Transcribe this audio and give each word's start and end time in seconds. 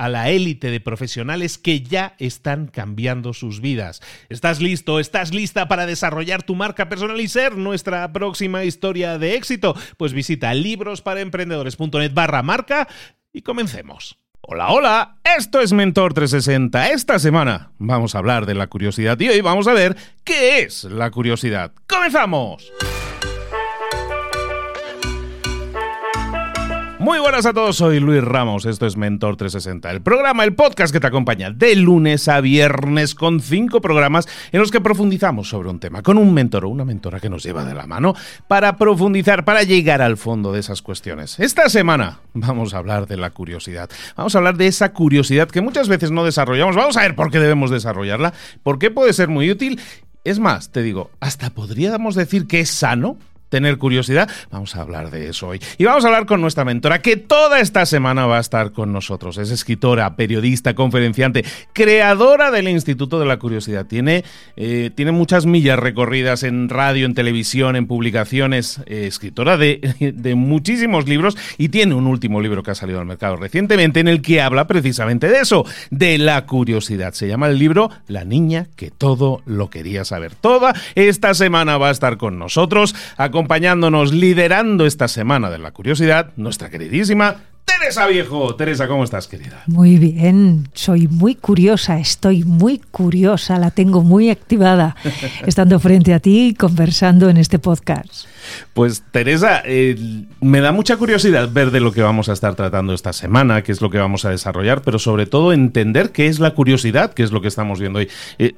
a 0.00 0.08
la 0.08 0.30
élite 0.30 0.70
de 0.70 0.80
profesionales 0.80 1.58
que 1.58 1.82
ya 1.82 2.14
están 2.18 2.68
cambiando 2.68 3.34
sus 3.34 3.60
vidas. 3.60 4.00
¿Estás 4.30 4.62
listo? 4.62 4.98
¿Estás 4.98 5.34
lista 5.34 5.68
para 5.68 5.84
desarrollar 5.84 6.42
tu 6.42 6.54
marca 6.54 6.88
personal 6.88 7.20
y 7.20 7.28
ser 7.28 7.58
nuestra 7.58 8.10
próxima 8.10 8.64
historia 8.64 9.18
de 9.18 9.34
éxito? 9.34 9.76
Pues 9.98 10.14
visita 10.14 10.54
librosparaemprendedores.net 10.54 12.14
barra 12.14 12.42
marca 12.42 12.88
y 13.30 13.42
comencemos. 13.42 14.18
Hola, 14.40 14.70
hola, 14.70 15.16
esto 15.36 15.60
es 15.60 15.74
Mentor 15.74 16.14
360. 16.14 16.92
Esta 16.92 17.18
semana 17.18 17.72
vamos 17.76 18.14
a 18.14 18.18
hablar 18.18 18.46
de 18.46 18.54
la 18.54 18.68
curiosidad 18.68 19.20
y 19.20 19.28
hoy 19.28 19.42
vamos 19.42 19.68
a 19.68 19.74
ver 19.74 19.98
qué 20.24 20.60
es 20.62 20.84
la 20.84 21.10
curiosidad. 21.10 21.72
¡Comenzamos! 21.86 22.72
Muy 27.00 27.18
buenas 27.18 27.46
a 27.46 27.54
todos, 27.54 27.76
soy 27.76 27.98
Luis 27.98 28.22
Ramos, 28.22 28.66
esto 28.66 28.84
es 28.84 28.98
Mentor 28.98 29.38
360, 29.38 29.90
el 29.90 30.02
programa, 30.02 30.44
el 30.44 30.54
podcast 30.54 30.92
que 30.92 31.00
te 31.00 31.06
acompaña 31.06 31.50
de 31.50 31.74
lunes 31.74 32.28
a 32.28 32.42
viernes 32.42 33.14
con 33.14 33.40
cinco 33.40 33.80
programas 33.80 34.28
en 34.52 34.60
los 34.60 34.70
que 34.70 34.82
profundizamos 34.82 35.48
sobre 35.48 35.70
un 35.70 35.80
tema 35.80 36.02
con 36.02 36.18
un 36.18 36.34
mentor 36.34 36.66
o 36.66 36.68
una 36.68 36.84
mentora 36.84 37.18
que 37.18 37.30
nos 37.30 37.42
lleva 37.42 37.64
de 37.64 37.72
la 37.72 37.86
mano 37.86 38.14
para 38.48 38.76
profundizar, 38.76 39.46
para 39.46 39.62
llegar 39.62 40.02
al 40.02 40.18
fondo 40.18 40.52
de 40.52 40.60
esas 40.60 40.82
cuestiones. 40.82 41.40
Esta 41.40 41.70
semana 41.70 42.20
vamos 42.34 42.74
a 42.74 42.78
hablar 42.78 43.06
de 43.06 43.16
la 43.16 43.30
curiosidad, 43.30 43.88
vamos 44.14 44.34
a 44.34 44.38
hablar 44.38 44.58
de 44.58 44.66
esa 44.66 44.92
curiosidad 44.92 45.48
que 45.48 45.62
muchas 45.62 45.88
veces 45.88 46.10
no 46.10 46.22
desarrollamos, 46.22 46.76
vamos 46.76 46.98
a 46.98 47.00
ver 47.00 47.14
por 47.14 47.30
qué 47.30 47.38
debemos 47.38 47.70
desarrollarla, 47.70 48.34
por 48.62 48.78
qué 48.78 48.90
puede 48.90 49.14
ser 49.14 49.28
muy 49.28 49.50
útil. 49.50 49.80
Es 50.22 50.38
más, 50.38 50.70
te 50.70 50.82
digo, 50.82 51.10
hasta 51.18 51.48
podríamos 51.48 52.14
decir 52.14 52.46
que 52.46 52.60
es 52.60 52.68
sano 52.68 53.16
tener 53.50 53.76
curiosidad? 53.76 54.30
Vamos 54.50 54.74
a 54.76 54.80
hablar 54.80 55.10
de 55.10 55.28
eso 55.28 55.48
hoy. 55.48 55.60
Y 55.76 55.84
vamos 55.84 56.04
a 56.04 56.08
hablar 56.08 56.24
con 56.24 56.40
nuestra 56.40 56.64
mentora, 56.64 57.02
que 57.02 57.16
toda 57.16 57.60
esta 57.60 57.84
semana 57.84 58.26
va 58.26 58.38
a 58.38 58.40
estar 58.40 58.72
con 58.72 58.92
nosotros. 58.92 59.36
Es 59.36 59.50
escritora, 59.50 60.16
periodista, 60.16 60.74
conferenciante, 60.74 61.44
creadora 61.74 62.50
del 62.50 62.68
Instituto 62.68 63.20
de 63.20 63.26
la 63.26 63.38
Curiosidad. 63.38 63.86
Tiene, 63.86 64.24
eh, 64.56 64.90
tiene 64.94 65.12
muchas 65.12 65.44
millas 65.44 65.78
recorridas 65.78 66.42
en 66.42 66.68
radio, 66.68 67.04
en 67.04 67.14
televisión, 67.14 67.76
en 67.76 67.86
publicaciones, 67.86 68.80
eh, 68.86 69.06
escritora 69.06 69.56
de, 69.56 69.80
de 70.14 70.34
muchísimos 70.34 71.08
libros 71.08 71.36
y 71.58 71.68
tiene 71.68 71.94
un 71.94 72.06
último 72.06 72.40
libro 72.40 72.62
que 72.62 72.70
ha 72.70 72.74
salido 72.74 73.00
al 73.00 73.06
mercado 73.06 73.36
recientemente 73.36 74.00
en 74.00 74.08
el 74.08 74.22
que 74.22 74.40
habla 74.40 74.66
precisamente 74.66 75.28
de 75.28 75.40
eso, 75.40 75.66
de 75.90 76.18
la 76.18 76.46
curiosidad. 76.46 77.12
Se 77.14 77.28
llama 77.28 77.48
el 77.48 77.58
libro 77.58 77.90
La 78.06 78.24
niña 78.24 78.68
que 78.76 78.90
todo 78.90 79.42
lo 79.44 79.70
quería 79.70 80.04
saber. 80.04 80.34
Toda 80.34 80.74
esta 80.94 81.34
semana 81.34 81.78
va 81.78 81.88
a 81.88 81.92
estar 81.92 82.16
con 82.16 82.38
nosotros 82.38 82.94
acompañándonos, 83.40 84.12
liderando 84.12 84.84
esta 84.84 85.08
semana 85.08 85.48
de 85.48 85.56
la 85.56 85.70
curiosidad, 85.70 86.30
nuestra 86.36 86.68
queridísima 86.68 87.36
Teresa 87.64 88.06
Viejo. 88.06 88.54
Teresa, 88.54 88.86
¿cómo 88.86 89.02
estás, 89.02 89.28
querida? 89.28 89.62
Muy 89.66 89.96
bien, 89.96 90.68
soy 90.74 91.08
muy 91.08 91.36
curiosa, 91.36 91.98
estoy 91.98 92.44
muy 92.44 92.78
curiosa, 92.78 93.58
la 93.58 93.70
tengo 93.70 94.02
muy 94.02 94.28
activada, 94.28 94.94
estando 95.46 95.80
frente 95.80 96.12
a 96.12 96.20
ti 96.20 96.48
y 96.48 96.54
conversando 96.54 97.30
en 97.30 97.38
este 97.38 97.58
podcast. 97.58 98.26
Pues 98.74 99.04
Teresa, 99.10 99.62
eh, 99.64 100.26
me 100.42 100.60
da 100.60 100.72
mucha 100.72 100.98
curiosidad 100.98 101.48
ver 101.50 101.70
de 101.70 101.80
lo 101.80 101.92
que 101.92 102.02
vamos 102.02 102.28
a 102.28 102.34
estar 102.34 102.54
tratando 102.56 102.92
esta 102.92 103.14
semana, 103.14 103.62
qué 103.62 103.72
es 103.72 103.80
lo 103.80 103.88
que 103.88 103.96
vamos 103.96 104.26
a 104.26 104.30
desarrollar, 104.30 104.82
pero 104.82 104.98
sobre 104.98 105.24
todo 105.24 105.54
entender 105.54 106.10
qué 106.12 106.26
es 106.26 106.40
la 106.40 106.50
curiosidad, 106.50 107.14
qué 107.14 107.22
es 107.22 107.32
lo 107.32 107.40
que 107.40 107.48
estamos 107.48 107.80
viendo 107.80 108.00
hoy. 108.00 108.08
Eh, 108.38 108.52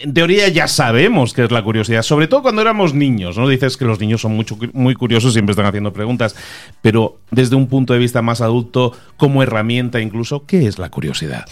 en 0.00 0.14
teoría 0.14 0.48
ya 0.48 0.68
sabemos 0.68 1.32
qué 1.32 1.44
es 1.44 1.50
la 1.50 1.62
curiosidad, 1.62 2.02
sobre 2.02 2.26
todo 2.26 2.42
cuando 2.42 2.62
éramos 2.62 2.94
niños, 2.94 3.36
¿no? 3.36 3.48
Dices 3.48 3.76
que 3.76 3.84
los 3.84 4.00
niños 4.00 4.20
son 4.20 4.34
mucho, 4.34 4.56
muy 4.72 4.94
curiosos, 4.94 5.32
siempre 5.32 5.52
están 5.52 5.66
haciendo 5.66 5.92
preguntas, 5.92 6.34
pero 6.80 7.18
desde 7.30 7.56
un 7.56 7.66
punto 7.66 7.92
de 7.92 7.98
vista 7.98 8.22
más 8.22 8.40
adulto, 8.40 8.92
como 9.16 9.42
herramienta 9.42 10.00
incluso, 10.00 10.44
¿qué 10.46 10.66
es 10.66 10.78
la 10.78 10.90
curiosidad? 10.90 11.44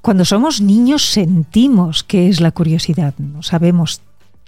Cuando 0.00 0.24
somos 0.24 0.60
niños 0.60 1.04
sentimos 1.04 2.04
qué 2.04 2.28
es 2.28 2.40
la 2.40 2.52
curiosidad, 2.52 3.14
no 3.18 3.42
sabemos 3.42 4.02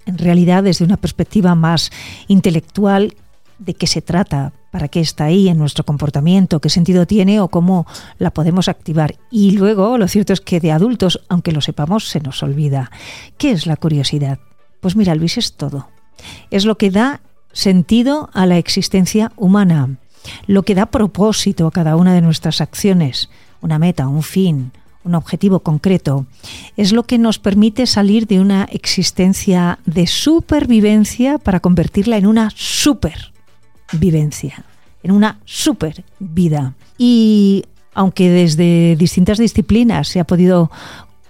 en 0.06 0.18
realidad 0.18 0.62
desde 0.62 0.84
una 0.84 0.96
perspectiva 0.96 1.54
más 1.54 1.90
intelectual 2.28 3.14
de 3.58 3.74
qué 3.74 3.86
se 3.86 4.02
trata, 4.02 4.52
para 4.70 4.88
qué 4.88 5.00
está 5.00 5.24
ahí 5.24 5.48
en 5.48 5.58
nuestro 5.58 5.84
comportamiento, 5.84 6.60
qué 6.60 6.70
sentido 6.70 7.06
tiene 7.06 7.40
o 7.40 7.48
cómo 7.48 7.86
la 8.18 8.30
podemos 8.30 8.68
activar. 8.68 9.16
Y 9.30 9.52
luego 9.52 9.98
lo 9.98 10.08
cierto 10.08 10.32
es 10.32 10.40
que 10.40 10.60
de 10.60 10.72
adultos, 10.72 11.20
aunque 11.28 11.52
lo 11.52 11.60
sepamos, 11.60 12.08
se 12.08 12.20
nos 12.20 12.42
olvida. 12.42 12.90
¿Qué 13.36 13.50
es 13.50 13.66
la 13.66 13.76
curiosidad? 13.76 14.38
Pues 14.80 14.96
mira, 14.96 15.14
Luis, 15.14 15.38
es 15.38 15.54
todo. 15.54 15.88
Es 16.50 16.64
lo 16.64 16.76
que 16.76 16.90
da 16.90 17.20
sentido 17.52 18.30
a 18.32 18.46
la 18.46 18.58
existencia 18.58 19.32
humana, 19.36 19.96
lo 20.46 20.62
que 20.62 20.74
da 20.74 20.86
propósito 20.86 21.66
a 21.66 21.70
cada 21.70 21.96
una 21.96 22.12
de 22.12 22.20
nuestras 22.20 22.60
acciones, 22.60 23.30
una 23.60 23.78
meta, 23.78 24.06
un 24.08 24.22
fin, 24.22 24.72
un 25.04 25.14
objetivo 25.14 25.60
concreto, 25.60 26.26
es 26.76 26.92
lo 26.92 27.04
que 27.04 27.18
nos 27.18 27.38
permite 27.38 27.86
salir 27.86 28.26
de 28.26 28.40
una 28.40 28.64
existencia 28.64 29.78
de 29.86 30.06
supervivencia 30.06 31.38
para 31.38 31.60
convertirla 31.60 32.18
en 32.18 32.26
una 32.26 32.50
super 32.54 33.32
vivencia, 33.92 34.64
en 35.02 35.12
una 35.12 35.38
super 35.44 36.04
vida. 36.18 36.74
Y 36.96 37.64
aunque 37.94 38.30
desde 38.30 38.96
distintas 38.96 39.38
disciplinas 39.38 40.08
se 40.08 40.20
ha 40.20 40.24
podido 40.24 40.70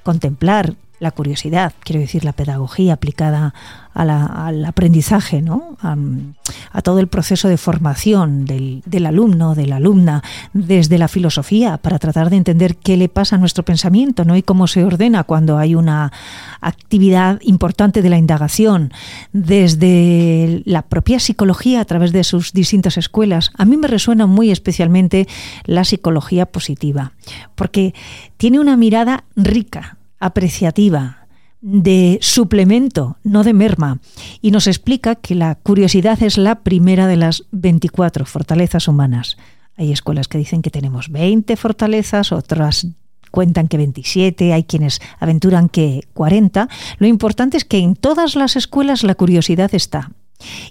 contemplar 0.02 0.74
la 1.00 1.10
curiosidad, 1.10 1.72
quiero 1.80 2.00
decir 2.00 2.24
la 2.24 2.32
pedagogía 2.32 2.94
aplicada 2.94 3.54
al 3.94 4.64
aprendizaje, 4.64 5.42
¿no? 5.42 5.76
A, 5.82 6.82
todo 6.82 7.00
el 7.00 7.08
proceso 7.08 7.48
de 7.48 7.56
formación 7.56 8.44
del, 8.44 8.82
del, 8.86 9.06
alumno, 9.06 9.56
de 9.56 9.66
la 9.66 9.76
alumna, 9.76 10.22
desde 10.52 10.98
la 10.98 11.08
filosofía, 11.08 11.78
para 11.78 11.98
tratar 11.98 12.30
de 12.30 12.36
entender 12.36 12.76
qué 12.76 12.96
le 12.96 13.08
pasa 13.08 13.36
a 13.36 13.38
nuestro 13.38 13.64
pensamiento 13.64 14.24
¿no? 14.24 14.36
y 14.36 14.42
cómo 14.42 14.68
se 14.68 14.84
ordena 14.84 15.24
cuando 15.24 15.58
hay 15.58 15.74
una 15.74 16.12
actividad 16.60 17.40
importante 17.42 18.00
de 18.00 18.08
la 18.08 18.18
indagación, 18.18 18.92
desde 19.32 20.62
la 20.64 20.82
propia 20.82 21.18
psicología 21.18 21.80
a 21.80 21.84
través 21.84 22.12
de 22.12 22.24
sus 22.24 22.52
distintas 22.52 22.96
escuelas. 22.96 23.50
A 23.56 23.64
mí 23.64 23.76
me 23.76 23.88
resuena 23.88 24.26
muy 24.26 24.50
especialmente 24.50 25.26
la 25.64 25.84
psicología 25.84 26.46
positiva, 26.46 27.12
porque 27.56 27.94
tiene 28.36 28.60
una 28.60 28.76
mirada 28.76 29.24
rica, 29.36 29.97
apreciativa, 30.18 31.28
de 31.60 32.18
suplemento, 32.20 33.18
no 33.24 33.42
de 33.42 33.52
merma, 33.52 34.00
y 34.40 34.50
nos 34.50 34.66
explica 34.66 35.16
que 35.16 35.34
la 35.34 35.56
curiosidad 35.56 36.22
es 36.22 36.38
la 36.38 36.62
primera 36.62 37.06
de 37.06 37.16
las 37.16 37.44
24 37.50 38.24
fortalezas 38.26 38.88
humanas. 38.88 39.36
Hay 39.76 39.92
escuelas 39.92 40.28
que 40.28 40.38
dicen 40.38 40.62
que 40.62 40.70
tenemos 40.70 41.10
20 41.10 41.56
fortalezas, 41.56 42.32
otras 42.32 42.86
cuentan 43.30 43.68
que 43.68 43.76
27, 43.76 44.52
hay 44.52 44.64
quienes 44.64 45.00
aventuran 45.18 45.68
que 45.68 46.02
40. 46.14 46.68
Lo 46.98 47.06
importante 47.06 47.56
es 47.56 47.64
que 47.64 47.78
en 47.78 47.94
todas 47.94 48.36
las 48.36 48.56
escuelas 48.56 49.02
la 49.02 49.14
curiosidad 49.14 49.74
está. 49.74 50.10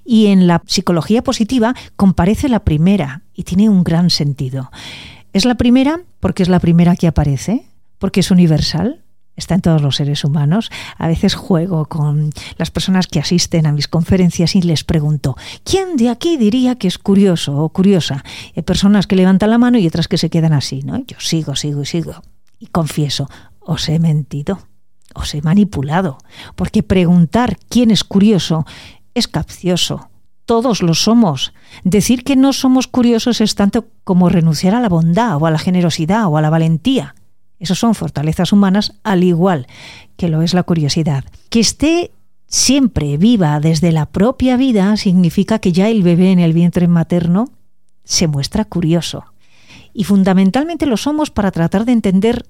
Y 0.06 0.28
en 0.28 0.48
la 0.48 0.64
psicología 0.66 1.24
positiva 1.24 1.76
comparece 1.96 2.50
la 2.50 2.62
primera 2.62 3.24
y 3.34 3.44
tiene 3.44 3.70
un 3.70 3.84
gran 3.84 4.10
sentido. 4.10 4.72
Es 5.34 5.46
la 5.46 5.56
primera 5.56 6.02
porque 6.20 6.44
es 6.44 6.50
la 6.50 6.60
primera 6.60 6.96
que 6.96 7.08
aparece, 7.08 7.66
porque 8.00 8.22
es 8.22 8.32
universal, 8.32 9.04
está 9.38 9.56
en 9.56 9.62
todos 9.62 9.82
los 9.82 9.96
seres 9.96 10.26
humanos. 10.26 10.70
A 10.98 11.08
veces 11.08 11.36
juego 11.36 11.86
con 11.86 12.32
las 12.58 12.72
personas 12.72 13.08
que 13.08 13.20
asisten 13.20 13.66
a 13.66 13.72
mis 13.72 13.88
conferencias 13.88 14.56
y 14.56 14.62
les 14.62 14.84
pregunto, 14.84 15.38
¿quién 15.64 15.96
de 15.96 16.10
aquí 16.10 16.36
diría 16.36 16.76
que 16.76 16.88
es 16.88 16.98
curioso 16.98 17.58
o 17.58 17.70
curiosa? 17.70 18.24
Hay 18.56 18.64
personas 18.64 19.08
que 19.08 19.16
levantan 19.16 19.52
la 19.52 19.58
mano 19.58 19.78
y 19.78 19.88
otras 19.88 20.08
que 20.08 20.18
se 20.18 20.30
quedan 20.30 20.54
así, 20.54 20.82
¿no? 20.82 20.98
Yo 21.06 21.18
sigo, 21.20 21.56
sigo 21.56 21.84
y 21.84 21.86
sigo. 21.86 22.22
Y 22.60 22.68
confieso, 22.68 23.30
os 23.60 23.88
he 23.88 24.00
mentido, 24.00 24.60
os 25.14 25.34
he 25.36 25.42
manipulado, 25.42 26.18
porque 26.56 26.84
preguntar 26.84 27.58
quién 27.70 27.92
es 27.92 28.04
curioso 28.04 28.66
es 29.14 29.28
capcioso. 29.28 30.10
Todos 30.46 30.82
lo 30.82 30.94
somos. 30.94 31.54
Decir 31.84 32.24
que 32.24 32.38
no 32.38 32.54
somos 32.54 32.88
curiosos 32.88 33.42
es 33.42 33.56
tanto 33.56 33.88
como 34.06 34.30
renunciar 34.30 34.74
a 34.76 34.80
la 34.80 34.88
bondad 34.88 35.36
o 35.36 35.46
a 35.46 35.52
la 35.52 35.60
generosidad 35.60 36.28
o 36.28 36.38
a 36.38 36.42
la 36.42 36.50
valentía. 36.50 37.16
Esos 37.60 37.80
son 37.80 37.96
fortalezas 37.96 38.52
humanas, 38.54 38.94
al 39.04 39.24
igual 39.24 39.68
que 40.16 40.30
lo 40.30 40.42
es 40.42 40.54
la 40.54 40.64
curiosidad. 40.64 41.24
Que 41.50 41.60
esté 41.60 42.12
siempre 42.48 43.18
viva 43.18 43.60
desde 43.60 43.92
la 43.92 44.06
propia 44.06 44.58
vida 44.58 44.96
significa 44.98 45.60
que 45.60 45.72
ya 45.72 45.90
el 45.90 46.04
bebé 46.04 46.32
en 46.32 46.40
el 46.40 46.54
vientre 46.54 46.88
materno 46.88 47.52
se 48.04 48.28
muestra 48.28 48.66
curioso. 48.66 49.26
Y 49.94 50.04
fundamentalmente 50.04 50.86
lo 50.86 50.98
somos 50.98 51.32
para 51.32 51.52
tratar 51.52 51.86
de 51.86 51.92
entender 51.92 52.46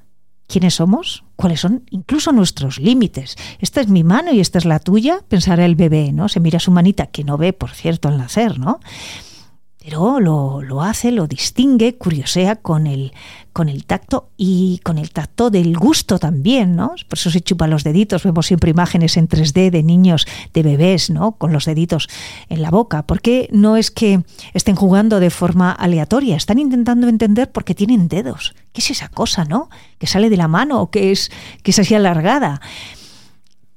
quiénes 0.48 0.75
somos, 0.75 1.24
cuáles 1.36 1.59
son 1.59 1.83
incluso 1.89 2.31
nuestros 2.31 2.80
límites. 2.80 3.36
Esta 3.59 3.81
es 3.81 3.88
mi 3.88 4.04
mano 4.04 4.31
y 4.31 4.39
esta 4.39 4.57
es 4.57 4.65
la 4.65 4.80
tuya, 4.80 5.21
pensará 5.27 5.65
el 5.65 5.75
bebé, 5.75 6.12
¿no? 6.13 6.30
Se 6.30 6.39
mira 6.39 6.59
su 6.59 6.71
manita, 6.71 7.07
que 7.07 7.24
no 7.24 7.38
ve, 7.38 7.54
por 7.54 7.71
cierto, 7.71 8.07
al 8.07 8.18
nacer, 8.18 8.59
¿no? 8.59 8.80
Pero 9.88 10.19
lo, 10.19 10.81
hace, 10.81 11.13
lo 11.13 11.28
distingue, 11.28 11.95
curiosea 11.95 12.57
con 12.57 12.88
el, 12.88 13.13
con 13.54 13.69
el 13.69 13.86
tacto 13.86 14.31
y 14.36 14.81
con 14.84 14.98
el 14.98 15.12
tacto 15.12 15.50
del 15.50 15.78
gusto 15.78 16.19
también, 16.19 16.75
¿no? 16.75 16.89
Por 17.07 17.18
eso 17.18 17.31
se 17.31 17.39
chupa 17.39 17.68
los 17.68 17.86
deditos, 17.86 18.24
vemos 18.24 18.48
siempre 18.48 18.69
imágenes 18.69 19.16
en 19.16 19.30
3D 19.30 19.69
de 19.72 19.84
niños, 19.84 20.28
de 20.54 20.62
bebés, 20.62 21.10
¿no? 21.10 21.38
Con 21.38 21.54
los 21.54 21.63
deditos 21.63 22.10
en 22.50 22.62
la 22.62 22.69
boca, 22.69 23.07
porque 23.07 23.48
no 23.54 23.78
es 23.78 23.89
que 23.89 24.24
estén 24.54 24.75
jugando 24.75 25.22
de 25.22 25.30
forma 25.30 25.72
aleatoria, 25.72 26.36
están 26.36 26.60
intentando 26.60 27.07
entender 27.07 27.54
porque 27.54 27.74
tienen 27.74 28.10
dedos. 28.10 28.56
¿Qué 28.74 28.81
es 28.81 28.92
esa 28.92 29.07
cosa, 29.07 29.45
no? 29.45 29.69
Que 30.00 30.07
sale 30.07 30.30
de 30.30 30.36
la 30.36 30.50
mano 30.50 30.81
o 30.81 30.92
que 30.92 31.13
es, 31.13 31.31
que 31.63 31.72
es 31.72 31.80
así 31.80 31.95
alargada. 31.95 32.60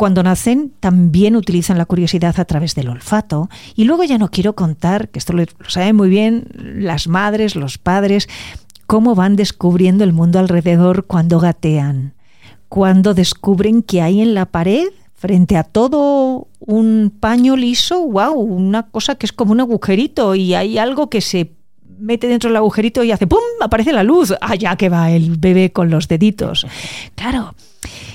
Cuando 0.01 0.23
nacen 0.23 0.73
también 0.81 1.37
utilizan 1.37 1.77
la 1.77 1.85
curiosidad 1.85 2.41
a 2.41 2.47
través 2.47 2.75
del 2.75 2.89
olfato. 2.89 3.51
Y 3.75 3.85
luego 3.85 4.03
ya 4.03 4.17
no 4.17 4.31
quiero 4.31 4.55
contar, 4.55 5.11
que 5.11 5.19
esto 5.19 5.35
lo, 5.35 5.45
saben 5.69 5.95
muy 5.95 6.09
bien 6.09 6.47
las 6.55 7.07
madres, 7.07 7.55
los 7.55 7.77
padres, 7.77 8.27
cómo 8.87 9.15
van 9.15 9.37
descubriendo 9.37 10.03
el 10.03 10.15
mundo 10.15 10.39
alrededor 10.39 11.05
cuando 11.05 11.39
gatean, 11.39 12.15
cuando 12.71 13.13
descubren 13.13 13.83
que 13.83 14.01
hay 14.01 14.23
en 14.23 14.33
la 14.33 14.47
pared, 14.47 14.89
frente 15.13 15.59
a 15.59 15.65
todo 15.65 16.49
un 16.61 17.13
paño 17.21 17.55
liso, 17.55 18.01
wow, 18.01 18.33
una 18.33 18.85
cosa 18.85 19.17
que 19.17 19.27
es 19.27 19.35
como 19.35 19.53
un 19.53 19.61
agujerito 19.61 20.35
y 20.35 20.55
hay 20.55 20.79
algo 20.79 21.11
que 21.11 21.21
se 21.21 21.53
mete 21.99 22.27
dentro 22.27 22.49
del 22.49 22.57
agujerito 22.57 23.05
y 23.05 23.13
hace 23.13 23.27
¡pum! 23.27 23.39
aparece 23.61 23.93
la 23.93 24.03
luz. 24.03 24.33
Allá 24.41 24.77
que 24.77 24.89
va 24.89 25.11
el 25.11 25.37
bebé 25.37 25.73
con 25.73 25.91
los 25.91 26.09
deditos. 26.09 26.67
Claro, 27.17 27.55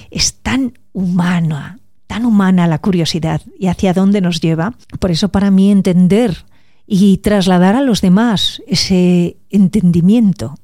es 0.10 0.34
tan 0.42 0.74
humana, 0.96 1.78
tan 2.08 2.26
humana 2.26 2.68
la 2.68 2.80
curiosidad 2.80 3.42
y 3.60 3.68
hacia 3.68 3.94
dónde 3.94 4.22
nos 4.22 4.40
lleva. 4.40 4.74
Por 5.00 5.12
eso 5.12 5.30
para 5.30 5.52
mí 5.52 5.70
entender 5.70 6.46
y 6.88 7.18
trasladar 7.18 7.76
a 7.76 7.82
los 7.82 8.02
demás 8.02 8.64
ese 8.66 9.36
entendimiento 9.50 10.58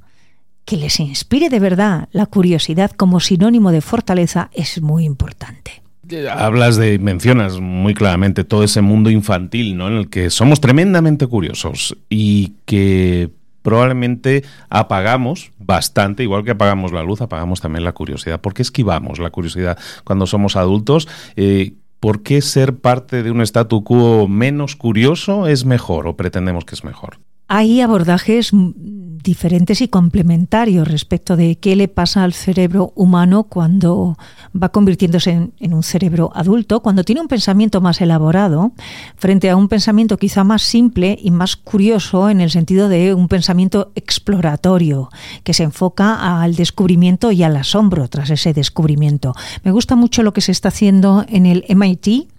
que 0.64 0.78
les 0.78 1.00
inspire 1.02 1.50
de 1.50 1.60
verdad 1.60 2.08
la 2.14 2.28
curiosidad 2.28 2.92
como 2.92 3.20
sinónimo 3.20 3.72
de 3.72 3.82
fortaleza 3.82 4.50
es 4.54 4.82
muy 4.82 5.04
importante. 5.04 5.84
Hablas 6.30 6.78
de, 6.78 6.98
mencionas 6.98 7.60
muy 7.60 7.94
claramente 7.94 8.44
todo 8.44 8.64
ese 8.64 8.82
mundo 8.82 9.10
infantil, 9.10 9.78
¿no? 9.78 9.88
En 9.88 9.96
el 9.96 10.10
que 10.10 10.30
somos 10.30 10.62
tremendamente 10.62 11.28
curiosos 11.28 11.98
y 12.10 12.54
que 12.66 13.30
probablemente 13.62 14.44
apagamos 14.70 15.52
bastante, 15.58 16.24
igual 16.24 16.44
que 16.44 16.52
apagamos 16.52 16.92
la 16.92 17.04
luz, 17.04 17.22
apagamos 17.22 17.62
también 17.62 17.84
la 17.84 17.94
curiosidad. 17.94 18.42
¿Por 18.42 18.54
qué 18.54 18.62
esquivamos 18.62 19.20
la 19.20 19.30
curiosidad 19.30 19.78
cuando 20.04 20.28
somos 20.28 20.56
adultos? 20.56 21.08
Eh, 21.36 21.74
¿Por 22.00 22.24
qué 22.24 22.42
ser 22.42 22.78
parte 22.78 23.22
de 23.22 23.30
un 23.30 23.42
statu 23.42 23.84
quo 23.84 24.28
menos 24.28 24.76
curioso 24.76 25.48
es 25.48 25.66
mejor 25.66 26.08
o 26.08 26.18
pretendemos 26.18 26.66
que 26.66 26.74
es 26.74 26.84
mejor? 26.84 27.20
Hay 27.54 27.82
abordajes 27.82 28.52
diferentes 28.54 29.82
y 29.82 29.90
complementarios 29.90 30.88
respecto 30.88 31.36
de 31.36 31.58
qué 31.58 31.76
le 31.76 31.90
pasa 31.90 32.24
al 32.24 32.32
cerebro 32.32 32.94
humano 32.96 33.44
cuando 33.44 34.18
va 34.56 34.70
convirtiéndose 34.70 35.50
en, 35.60 35.74
un 35.74 35.84
cerebro 35.84 36.32
adulto, 36.34 36.80
cuando 36.80 37.04
tiene 37.04 37.20
un 37.20 37.28
pensamiento 37.28 37.82
más 37.82 38.00
elaborado, 38.00 38.72
frente 39.18 39.50
a 39.50 39.58
un 39.58 39.68
pensamiento 39.68 40.16
quizá 40.16 40.46
más 40.46 40.62
simple 40.62 41.20
y 41.22 41.30
más 41.30 41.58
curioso 41.58 42.30
en 42.30 42.40
el 42.40 42.52
sentido 42.52 42.88
de 42.88 43.14
un 43.14 43.28
pensamiento 43.28 43.92
exploratorio, 43.96 45.10
que 45.44 45.54
se 45.54 45.64
enfoca 45.64 46.42
al 46.42 46.56
descubrimiento 46.56 47.34
y 47.34 47.44
al 47.44 47.58
asombro 47.58 48.08
tras 48.08 48.30
ese 48.30 48.54
descubrimiento. 48.54 49.36
Me 49.66 49.72
gusta 49.72 49.98
mucho 49.98 50.24
lo 50.24 50.32
que 50.32 50.40
se 50.40 50.54
está 50.54 50.70
haciendo 50.70 51.26
en 51.28 51.46
el 51.46 51.66
MIT, 51.68 52.30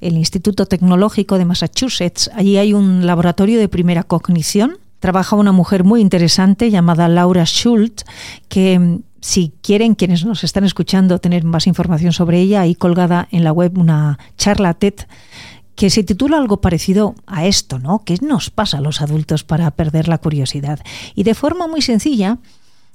el 0.00 0.16
Instituto 0.16 0.66
Tecnológico 0.66 1.38
de 1.38 1.44
Massachusetts. 1.44 2.30
Allí 2.34 2.58
hay 2.58 2.72
un 2.72 3.06
laboratorio 3.06 3.58
de 3.58 3.68
primera 3.68 4.02
cognición 4.02 4.78
trabaja 4.98 5.36
una 5.36 5.52
mujer 5.52 5.84
muy 5.84 6.00
interesante 6.00 6.70
llamada 6.70 7.08
Laura 7.08 7.44
Schult, 7.44 8.02
que 8.48 8.78
mm, 8.78 9.02
si 9.20 9.52
quieren 9.62 9.94
quienes 9.94 10.24
nos 10.24 10.44
están 10.44 10.64
escuchando 10.64 11.18
tener 11.18 11.44
más 11.44 11.66
información 11.66 12.12
sobre 12.12 12.40
ella, 12.40 12.62
hay 12.62 12.74
colgada 12.74 13.28
en 13.30 13.44
la 13.44 13.52
web 13.52 13.78
una 13.78 14.18
charla 14.36 14.74
TED 14.74 14.94
que 15.74 15.90
se 15.90 16.04
titula 16.04 16.38
algo 16.38 16.60
parecido 16.60 17.14
a 17.26 17.46
esto, 17.46 17.78
¿no? 17.78 18.02
¿Qué 18.04 18.16
nos 18.22 18.50
pasa 18.50 18.78
a 18.78 18.80
los 18.80 19.02
adultos 19.02 19.44
para 19.44 19.70
perder 19.70 20.08
la 20.08 20.18
curiosidad? 20.18 20.80
Y 21.14 21.22
de 21.22 21.34
forma 21.34 21.66
muy 21.66 21.82
sencilla, 21.82 22.38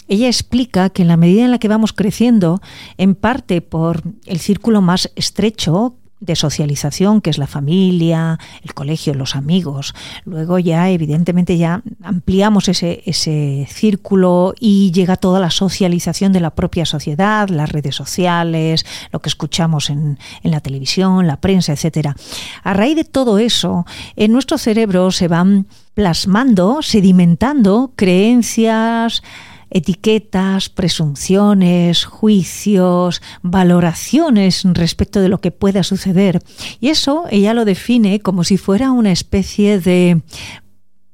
ella 0.08 0.28
explica 0.28 0.90
que 0.90 1.04
en 1.04 1.08
la 1.08 1.18
medida 1.18 1.46
en 1.46 1.52
la 1.52 1.60
que 1.60 1.68
vamos 1.68 1.94
creciendo, 1.94 2.60
en 2.98 3.14
parte 3.14 3.62
por 3.62 4.02
el 4.26 4.40
círculo 4.40 4.82
más 4.82 5.12
estrecho 5.16 5.96
de 6.22 6.36
socialización, 6.36 7.20
que 7.20 7.32
es 7.32 7.38
la 7.38 7.48
familia, 7.48 8.40
el 8.64 8.74
colegio, 8.74 9.14
los 9.14 9.36
amigos. 9.36 9.94
Luego 10.24 10.60
ya, 10.60 10.90
evidentemente, 10.90 11.58
ya 11.58 11.82
ampliamos 12.04 12.70
ese, 12.70 13.02
ese 13.06 13.68
círculo 13.70 14.54
y 14.60 14.92
llega 14.92 15.18
toda 15.18 15.40
la 15.40 15.50
socialización 15.50 16.32
de 16.32 16.40
la 16.40 16.52
propia 16.52 16.86
sociedad, 16.86 17.50
las 17.50 17.72
redes 17.72 17.96
sociales, 17.96 18.86
lo 19.12 19.20
que 19.20 19.30
escuchamos 19.30 19.90
en, 19.90 20.20
en 20.44 20.52
la 20.52 20.62
televisión, 20.62 21.28
la 21.28 21.42
prensa, 21.42 21.74
etcétera. 21.74 22.16
A 22.64 22.74
raíz 22.74 22.96
de 22.96 23.04
todo 23.04 23.40
eso, 23.40 23.86
en 24.16 24.32
nuestro 24.32 24.58
cerebro 24.60 25.12
se 25.12 25.28
van 25.28 25.66
plasmando, 25.96 26.82
sedimentando 26.82 27.94
creencias, 27.96 29.24
etiquetas, 29.72 30.70
presunciones, 30.70 32.06
juicios, 32.06 33.22
valoraciones 33.42 34.64
respecto 34.66 35.22
de 35.22 35.30
lo 35.30 35.40
que 35.40 35.52
pueda 35.52 35.84
suceder. 35.84 36.44
Y 36.80 36.90
eso 36.90 37.26
ella 37.32 37.54
lo 37.54 37.66
define 37.66 38.20
como 38.20 38.44
si 38.44 38.58
fuera 38.58 38.92
una 38.92 39.12
especie 39.12 39.80
de 39.80 40.22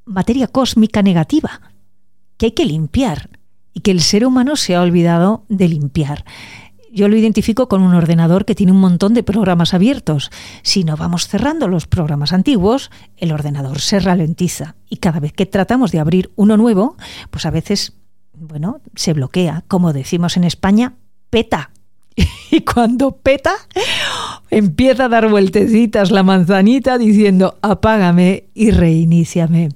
materia 0.06 0.48
cósmica 0.48 1.02
negativa 1.02 1.62
que 2.38 2.48
hay 2.48 2.52
que 2.52 2.66
limpiar 2.66 3.30
y 3.74 3.82
que 3.82 3.92
el 3.92 4.02
ser 4.02 4.26
humano 4.26 4.56
se 4.56 4.76
ha 4.76 4.82
olvidado 4.82 5.46
de 5.50 5.68
limpiar. 5.68 6.26
Yo 6.92 7.10
lo 7.10 7.18
identifico 7.18 7.68
con 7.68 7.82
un 7.84 7.94
ordenador 7.94 8.46
que 8.46 8.56
tiene 8.56 8.72
un 8.72 8.80
montón 8.80 9.14
de 9.14 9.22
programas 9.22 9.74
abiertos. 9.74 10.32
Si 10.64 10.84
no 10.84 10.96
vamos 10.96 11.28
cerrando 11.28 11.68
los 11.68 11.86
programas 11.86 12.34
antiguos, 12.34 12.90
el 13.18 13.34
ordenador 13.34 13.82
se 13.82 14.00
ralentiza. 14.00 14.76
Y 14.90 14.98
cada 14.98 15.20
vez 15.20 15.34
que 15.34 15.46
tratamos 15.46 15.92
de 15.92 16.00
abrir 16.00 16.32
uno 16.36 16.58
nuevo, 16.58 16.96
pues 17.30 17.46
a 17.46 17.52
veces 17.52 17.94
bueno, 18.40 18.82
se 18.96 19.14
bloquea, 19.14 19.64
como 19.68 19.94
decimos 19.94 20.38
en 20.38 20.44
España, 20.44 20.94
peta. 21.30 21.72
Y 22.50 22.62
cuando 22.62 23.12
peta, 23.12 23.54
empieza 24.50 25.06
a 25.06 25.10
dar 25.10 25.30
vueltecitas 25.30 26.12
la 26.12 26.24
manzanita 26.24 26.98
diciendo 26.98 27.58
apágame 27.62 28.46
y 28.54 28.72
reiníciame. 28.72 29.70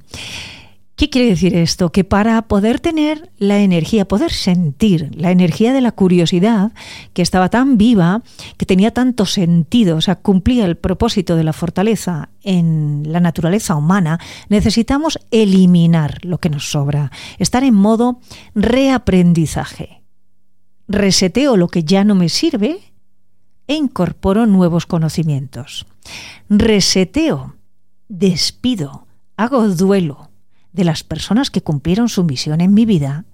¿Qué 1.01 1.10
quiere 1.10 1.29
decir 1.29 1.55
esto? 1.55 1.91
Que 1.91 2.03
para 2.03 2.43
poder 2.43 2.79
tener 2.79 3.31
la 3.39 3.58
energía, 3.58 4.08
poder 4.08 4.31
sentir 4.31 5.10
la 5.15 5.31
energía 5.31 5.74
de 5.74 5.81
la 5.81 5.93
curiosidad, 5.93 6.74
que 7.13 7.24
estaba 7.24 7.50
tan 7.50 7.79
viva, 7.79 8.22
que 8.58 8.67
tenía 8.67 8.91
tanto 8.91 9.25
sentido, 9.25 9.98
o 9.98 10.01
sea, 10.01 10.17
cumplía 10.17 10.63
el 10.65 10.77
propósito 10.77 11.36
de 11.36 11.43
la 11.43 11.53
fortaleza 11.53 12.29
en 12.43 13.01
la 13.08 13.20
naturaleza 13.20 13.75
humana, 13.75 14.20
necesitamos 14.48 15.17
eliminar 15.31 16.24
lo 16.24 16.38
que 16.38 16.51
nos 16.51 16.70
sobra, 16.70 17.12
estar 17.39 17.63
en 17.63 17.74
modo 17.74 18.20
reaprendizaje. 18.53 20.03
Reseteo 20.88 21.58
lo 21.58 21.67
que 21.70 21.84
ya 21.84 22.03
no 22.03 22.13
me 22.13 22.29
sirve 22.29 22.77
e 23.65 23.74
incorporo 23.74 24.46
nuevos 24.46 24.86
conocimientos. 24.86 25.88
Reseteo, 26.48 27.55
despido, 28.08 29.08
hago 29.36 29.67
duelo 29.67 30.30
de 30.73 30.83
las 30.83 31.03
personas 31.03 31.51
que 31.51 31.61
cumplieron 31.61 32.09
su 32.09 32.23
misión 32.23 32.61
en 32.61 32.73
mi 32.73 32.85
vida 32.85 33.25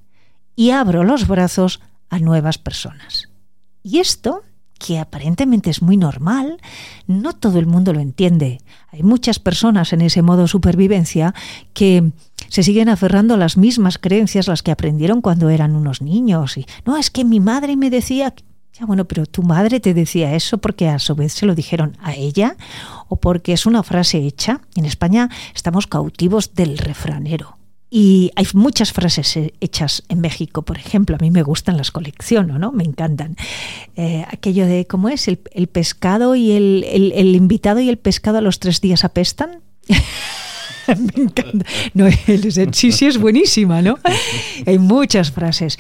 y 0.55 0.71
abro 0.71 1.03
los 1.03 1.27
brazos 1.27 1.81
a 2.09 2.19
nuevas 2.19 2.57
personas. 2.57 3.29
Y 3.83 3.99
esto, 3.99 4.43
que 4.79 4.99
aparentemente 4.99 5.69
es 5.69 5.81
muy 5.81 5.97
normal, 5.97 6.59
no 7.05 7.33
todo 7.33 7.59
el 7.59 7.67
mundo 7.67 7.93
lo 7.93 7.99
entiende. 7.99 8.59
Hay 8.89 9.03
muchas 9.03 9.39
personas 9.39 9.93
en 9.93 10.01
ese 10.01 10.21
modo 10.21 10.47
supervivencia 10.47 11.33
que 11.73 12.11
se 12.49 12.63
siguen 12.63 12.89
aferrando 12.89 13.35
a 13.35 13.37
las 13.37 13.57
mismas 13.57 13.97
creencias 13.97 14.47
las 14.47 14.63
que 14.63 14.71
aprendieron 14.71 15.21
cuando 15.21 15.49
eran 15.49 15.75
unos 15.75 16.01
niños. 16.01 16.57
Y 16.57 16.65
no, 16.85 16.97
es 16.97 17.11
que 17.11 17.23
mi 17.23 17.39
madre 17.39 17.75
me 17.75 17.89
decía 17.89 18.33
ya 18.79 18.85
bueno, 18.85 19.05
pero 19.05 19.25
tu 19.25 19.41
madre 19.41 19.79
te 19.79 19.93
decía 19.93 20.35
eso 20.35 20.59
porque 20.59 20.87
a 20.87 20.99
su 20.99 21.15
vez 21.15 21.33
se 21.33 21.47
lo 21.47 21.55
dijeron 21.55 21.97
a 21.99 22.13
ella 22.13 22.55
o 23.07 23.17
porque 23.17 23.53
es 23.53 23.65
una 23.65 23.83
frase 23.83 24.19
hecha. 24.19 24.61
En 24.75 24.85
España 24.85 25.29
estamos 25.55 25.87
cautivos 25.87 26.53
del 26.53 26.77
refranero. 26.77 27.57
Y 27.89 28.31
hay 28.35 28.45
muchas 28.53 28.91
frases 28.91 29.39
hechas 29.61 30.03
en 30.09 30.19
México, 30.19 30.63
por 30.63 30.77
ejemplo, 30.77 31.15
a 31.15 31.19
mí 31.19 31.31
me 31.31 31.41
gustan, 31.41 31.77
las 31.77 31.91
colecciono, 31.91 32.59
¿no? 32.59 32.73
Me 32.73 32.83
encantan. 32.83 33.37
Eh, 33.95 34.25
aquello 34.29 34.65
de, 34.65 34.85
¿cómo 34.85 35.07
es? 35.07 35.29
El, 35.29 35.37
pescado 35.67 36.35
y 36.35 36.51
el, 36.51 37.35
invitado 37.35 37.79
y 37.79 37.87
el 37.87 37.97
pescado 37.97 38.39
a 38.39 38.41
los 38.41 38.59
tres 38.59 38.81
días 38.81 39.05
apestan. 39.05 39.61
me 40.87 41.23
encanta. 41.23 41.65
No, 41.93 42.07
sí, 42.73 42.91
sí 42.91 43.05
es 43.05 43.17
buenísima, 43.17 43.81
¿no? 43.81 43.97
Hay 44.65 44.79
muchas 44.79 45.31
frases 45.31 45.77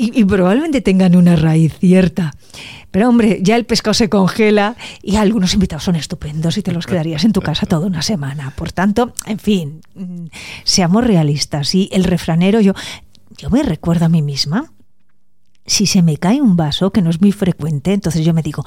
y, 0.00 0.24
probablemente 0.24 0.80
tengan 0.80 1.14
una 1.14 1.36
raíz 1.36 1.74
cierta. 1.78 2.32
Pero 2.90 3.08
hombre, 3.08 3.38
ya 3.42 3.56
el 3.56 3.66
pescado 3.66 3.94
se 3.94 4.08
congela 4.08 4.76
y 5.02 5.16
algunos 5.16 5.54
invitados 5.54 5.84
son 5.84 5.96
estupendos 5.96 6.58
y 6.58 6.62
te 6.62 6.72
los 6.72 6.86
quedarías 6.86 7.24
en 7.24 7.32
tu 7.32 7.40
casa 7.40 7.66
toda 7.66 7.86
una 7.86 8.02
semana. 8.02 8.52
Por 8.56 8.72
tanto, 8.72 9.14
en 9.26 9.38
fin, 9.38 9.80
mm, 9.94 10.26
seamos 10.64 11.04
realistas. 11.04 11.74
Y 11.74 11.88
el 11.92 12.04
refranero, 12.04 12.60
yo, 12.60 12.74
yo 13.36 13.50
me 13.50 13.62
recuerdo 13.62 14.06
a 14.06 14.08
mí 14.08 14.22
misma, 14.22 14.72
si 15.66 15.86
se 15.86 16.02
me 16.02 16.16
cae 16.16 16.40
un 16.40 16.56
vaso, 16.56 16.90
que 16.90 17.02
no 17.02 17.10
es 17.10 17.20
muy 17.20 17.32
frecuente, 17.32 17.92
entonces 17.92 18.24
yo 18.24 18.34
me 18.34 18.42
digo, 18.42 18.64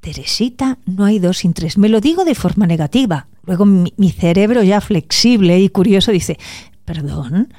Teresita, 0.00 0.78
no 0.84 1.04
hay 1.04 1.18
dos 1.18 1.38
sin 1.38 1.54
tres. 1.54 1.78
Me 1.78 1.88
lo 1.88 2.00
digo 2.00 2.24
de 2.24 2.34
forma 2.34 2.66
negativa. 2.66 3.28
Luego 3.44 3.64
mi, 3.64 3.94
mi 3.96 4.10
cerebro 4.10 4.62
ya 4.62 4.80
flexible 4.80 5.58
y 5.58 5.70
curioso 5.70 6.12
dice, 6.12 6.38
perdón, 6.84 7.52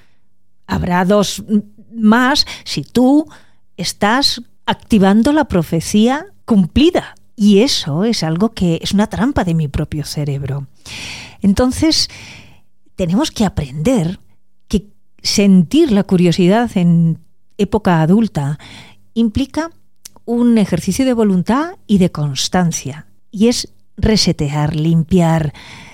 habrá 0.67 1.03
dos 1.03 1.43
más 1.91 2.45
si 2.63 2.83
tú 2.83 3.27
estás 3.75 4.41
activando 4.69 5.33
la 5.33 5.45
profecía 5.45 6.27
cumplida. 6.45 7.15
Y 7.35 7.61
eso 7.61 8.03
es 8.03 8.21
algo 8.23 8.53
que 8.53 8.79
es 8.83 8.93
una 8.93 9.07
trampa 9.07 9.43
de 9.43 9.55
mi 9.55 9.67
propio 9.67 10.05
cerebro. 10.05 10.67
Entonces, 11.41 12.09
tenemos 12.95 13.31
que 13.31 13.45
aprender 13.45 14.19
que 14.67 14.87
sentir 15.23 15.91
la 15.91 16.03
curiosidad 16.03 16.69
en 16.75 17.17
época 17.57 18.01
adulta 18.01 18.59
implica 19.13 19.71
un 20.25 20.57
ejercicio 20.59 21.03
de 21.03 21.13
voluntad 21.13 21.77
y 21.87 21.97
de 21.97 22.11
constancia. 22.11 23.07
Y 23.31 23.47
es 23.47 23.73
resetear, 23.97 24.75
limpiar, 24.75 25.53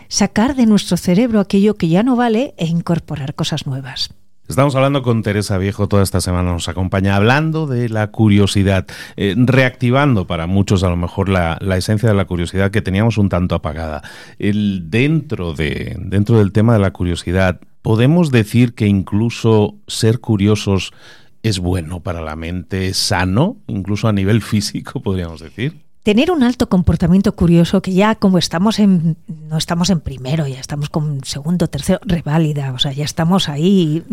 sacar 0.10 0.56
de 0.56 0.66
nuestro 0.66 0.98
cerebro 0.98 1.40
aquello 1.40 1.76
que 1.76 1.88
ya 1.88 2.04
no 2.04 2.18
vale 2.18 2.54
e 2.58 2.66
incorporar 2.66 3.36
cosas 3.36 3.68
nuevas. 3.68 4.10
Estamos 4.48 4.76
hablando 4.76 5.02
con 5.02 5.24
Teresa 5.24 5.58
Viejo 5.58 5.88
toda 5.88 6.04
esta 6.04 6.22
semana, 6.22 6.52
nos 6.52 6.70
acompaña 6.70 7.16
hablando 7.16 7.66
de 7.66 7.90
la 7.90 8.12
curiosidad, 8.12 8.86
eh, 9.18 9.34
reactivando 9.36 10.28
para 10.28 10.46
muchos 10.46 10.84
a 10.84 10.90
lo 10.90 10.96
mejor 10.96 11.30
la, 11.30 11.58
esencia 11.76 12.10
de 12.10 12.16
la 12.16 12.26
curiosidad 12.26 12.70
que 12.70 12.84
teníamos 12.84 13.18
un 13.18 13.28
tanto 13.28 13.56
apagada. 13.56 14.04
El, 14.38 14.92
dentro, 14.92 15.54
de, 15.54 15.96
dentro 16.00 16.38
del 16.38 16.52
tema 16.52 16.74
de 16.74 16.80
la 16.80 16.92
curiosidad, 16.92 17.60
¿podemos 17.82 18.30
decir 18.30 18.76
que 18.76 18.86
incluso 18.86 19.78
ser 19.88 20.20
curiosos 20.20 20.94
es 21.42 21.58
bueno 21.58 22.02
para 22.02 22.22
la 22.22 22.36
mente, 22.36 22.88
es 22.90 22.98
sano, 22.98 23.58
incluso 23.66 24.08
a 24.08 24.14
nivel 24.14 24.42
físico, 24.44 25.02
podríamos 25.02 25.40
decir? 25.40 25.85
Tener 26.06 26.30
un 26.30 26.44
alto 26.44 26.70
comportamiento 26.70 27.36
curioso 27.36 27.82
que 27.82 27.92
ya 27.92 28.14
como 28.14 28.38
estamos 28.38 28.78
en 28.78 29.18
no 29.50 29.58
estamos 29.58 29.90
en 29.90 30.02
primero, 30.02 30.46
ya 30.46 30.60
estamos 30.60 30.92
con 30.92 31.24
segundo, 31.24 31.68
tercero, 31.68 32.00
reválida, 32.04 32.74
o 32.74 32.80
sea, 32.80 32.92
ya 32.92 33.04
estamos 33.04 33.50
ahí 33.50 34.04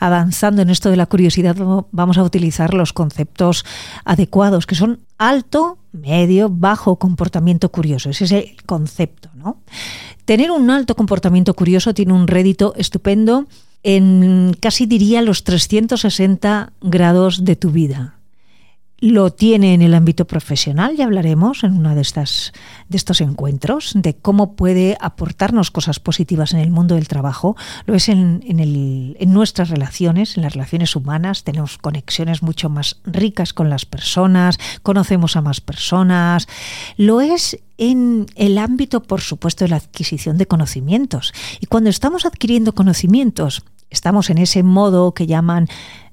avanzando 0.00 0.62
en 0.62 0.70
esto 0.70 0.90
de 0.90 0.96
la 0.96 1.06
curiosidad, 1.06 1.54
vamos 1.92 2.18
a 2.18 2.24
utilizar 2.24 2.74
los 2.74 2.92
conceptos 2.92 3.64
adecuados 4.04 4.66
que 4.66 4.74
son 4.74 4.98
alto, 5.18 5.78
medio, 5.92 6.48
bajo 6.50 6.96
comportamiento 6.96 7.70
curioso, 7.70 8.10
ese 8.10 8.24
es 8.24 8.32
el 8.32 8.56
concepto, 8.66 9.30
¿no? 9.36 9.58
Tener 10.24 10.50
un 10.50 10.68
alto 10.68 10.96
comportamiento 10.96 11.54
curioso 11.54 11.94
tiene 11.94 12.12
un 12.12 12.26
rédito 12.26 12.74
estupendo 12.76 13.46
en 13.84 14.56
casi 14.58 14.86
diría 14.86 15.22
los 15.22 15.44
360 15.44 16.72
grados 16.80 17.44
de 17.44 17.54
tu 17.54 17.70
vida 17.70 18.15
lo 18.98 19.30
tiene 19.30 19.74
en 19.74 19.82
el 19.82 19.94
ámbito 19.94 20.26
profesional, 20.26 20.96
ya 20.96 21.04
hablaremos 21.04 21.64
en 21.64 21.74
uno 21.74 21.94
de, 21.94 21.96
de 21.96 22.96
estos 22.96 23.20
encuentros, 23.20 23.92
de 23.94 24.16
cómo 24.16 24.56
puede 24.56 24.96
aportarnos 25.00 25.70
cosas 25.70 26.00
positivas 26.00 26.54
en 26.54 26.60
el 26.60 26.70
mundo 26.70 26.94
del 26.94 27.08
trabajo, 27.08 27.56
lo 27.84 27.94
es 27.94 28.08
en, 28.08 28.40
el, 28.46 29.16
en 29.20 29.32
nuestras 29.34 29.68
relaciones, 29.68 30.36
en 30.36 30.44
las 30.44 30.54
relaciones 30.54 30.96
humanas, 30.96 31.44
tenemos 31.44 31.76
conexiones 31.76 32.42
mucho 32.42 32.70
más 32.70 33.00
ricas 33.04 33.52
con 33.52 33.68
las 33.68 33.84
personas, 33.84 34.58
conocemos 34.82 35.36
a 35.36 35.42
más 35.42 35.60
personas, 35.60 36.48
lo 36.96 37.20
es 37.20 37.58
en 37.76 38.26
el 38.34 38.56
ámbito, 38.56 39.02
por 39.02 39.20
supuesto, 39.20 39.64
de 39.64 39.70
la 39.70 39.76
adquisición 39.76 40.38
de 40.38 40.46
conocimientos. 40.46 41.34
Y 41.60 41.66
cuando 41.66 41.90
estamos 41.90 42.24
adquiriendo 42.24 42.74
conocimientos, 42.74 43.62
estamos 43.90 44.30
en 44.30 44.38
ese 44.38 44.62
modo 44.62 45.12
que 45.12 45.26
llaman 45.26 45.68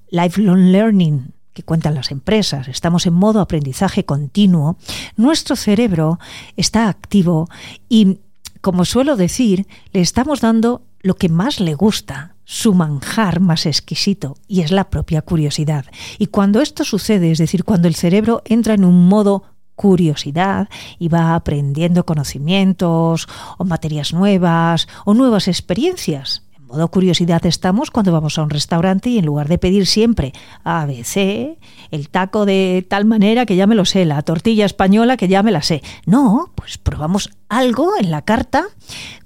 lifelong 0.10 0.72
learning, 0.72 1.34
que 1.54 1.64
cuentan 1.64 1.96
las 1.96 2.12
empresas, 2.12 2.68
estamos 2.68 3.06
en 3.06 3.14
modo 3.14 3.40
aprendizaje 3.40 4.06
continuo, 4.06 4.78
nuestro 5.16 5.56
cerebro 5.56 6.20
está 6.58 6.90
activo 6.90 7.50
y, 7.90 8.20
como 8.62 8.86
suelo 8.86 9.16
decir, 9.16 9.68
le 9.92 10.02
estamos 10.02 10.42
dando 10.42 10.82
lo 11.02 11.16
que 11.16 11.30
más 11.30 11.60
le 11.60 11.76
gusta, 11.76 12.36
su 12.46 12.74
manjar 12.74 13.40
más 13.40 13.66
exquisito, 13.66 14.36
y 14.48 14.62
es 14.62 14.72
la 14.72 14.90
propia 14.90 15.22
curiosidad. 15.22 15.86
Y 16.18 16.28
cuando 16.28 16.62
esto 16.62 16.84
sucede, 16.84 17.32
es 17.32 17.38
decir, 17.38 17.64
cuando 17.64 17.88
el 17.88 17.96
cerebro 17.96 18.42
entra 18.46 18.74
en 18.74 18.86
un 18.86 19.08
modo 19.08 19.44
curiosidad 19.76 20.70
y 21.00 21.08
va 21.08 21.36
aprendiendo 21.36 22.06
conocimientos 22.06 23.28
o 23.58 23.66
materias 23.66 24.14
nuevas 24.14 24.88
o 25.06 25.14
nuevas 25.14 25.48
experiencias, 25.48 26.44
modo 26.74 26.88
curiosidad 26.88 27.46
estamos 27.46 27.92
cuando 27.92 28.12
vamos 28.12 28.40
a 28.40 28.44
un 28.44 28.50
restaurante 28.50 29.10
y 29.10 29.20
en 29.20 29.26
lugar 29.26 29.48
de 29.48 29.60
pedir 29.60 29.86
siempre 29.86 30.34
ABC, 30.64 31.60
el 31.92 32.10
taco 32.10 32.48
de 32.48 32.84
tal 32.90 33.06
manera 33.06 33.46
que 33.46 33.56
ya 33.56 33.68
me 33.68 33.76
lo 33.76 33.86
sé, 33.86 34.06
la 34.06 34.24
tortilla 34.24 34.66
española 34.66 35.16
que 35.16 35.28
ya 35.28 35.44
me 35.44 35.52
la 35.52 35.62
sé. 35.62 35.84
No, 36.08 36.52
pues 36.56 36.80
probamos 36.80 37.30
algo 37.48 37.92
en 38.00 38.10
la 38.10 38.24
carta 38.24 38.66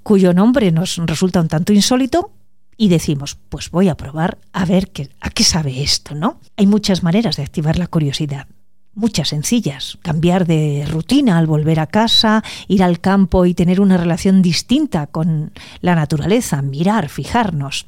cuyo 0.02 0.34
nombre 0.34 0.70
nos 0.72 0.98
resulta 0.98 1.40
un 1.40 1.48
tanto 1.48 1.72
insólito 1.72 2.32
y 2.76 2.90
decimos, 2.90 3.38
pues 3.48 3.70
voy 3.70 3.88
a 3.88 3.96
probar 3.96 4.36
a 4.52 4.66
ver 4.66 4.90
qué, 4.90 5.08
a 5.20 5.30
qué 5.30 5.42
sabe 5.42 5.82
esto, 5.82 6.14
¿no? 6.14 6.40
Hay 6.58 6.66
muchas 6.66 7.02
maneras 7.02 7.36
de 7.36 7.44
activar 7.44 7.78
la 7.78 7.86
curiosidad 7.86 8.46
muchas 8.98 9.28
sencillas. 9.28 9.96
Cambiar 10.02 10.46
de 10.46 10.84
rutina 10.90 11.38
al 11.38 11.46
volver 11.46 11.80
a 11.80 11.86
casa, 11.86 12.42
ir 12.66 12.82
al 12.82 13.00
campo 13.00 13.46
y 13.46 13.54
tener 13.54 13.80
una 13.80 13.96
relación 13.96 14.42
distinta 14.42 15.06
con 15.06 15.52
la 15.80 15.94
naturaleza, 15.94 16.60
mirar, 16.62 17.08
fijarnos. 17.08 17.86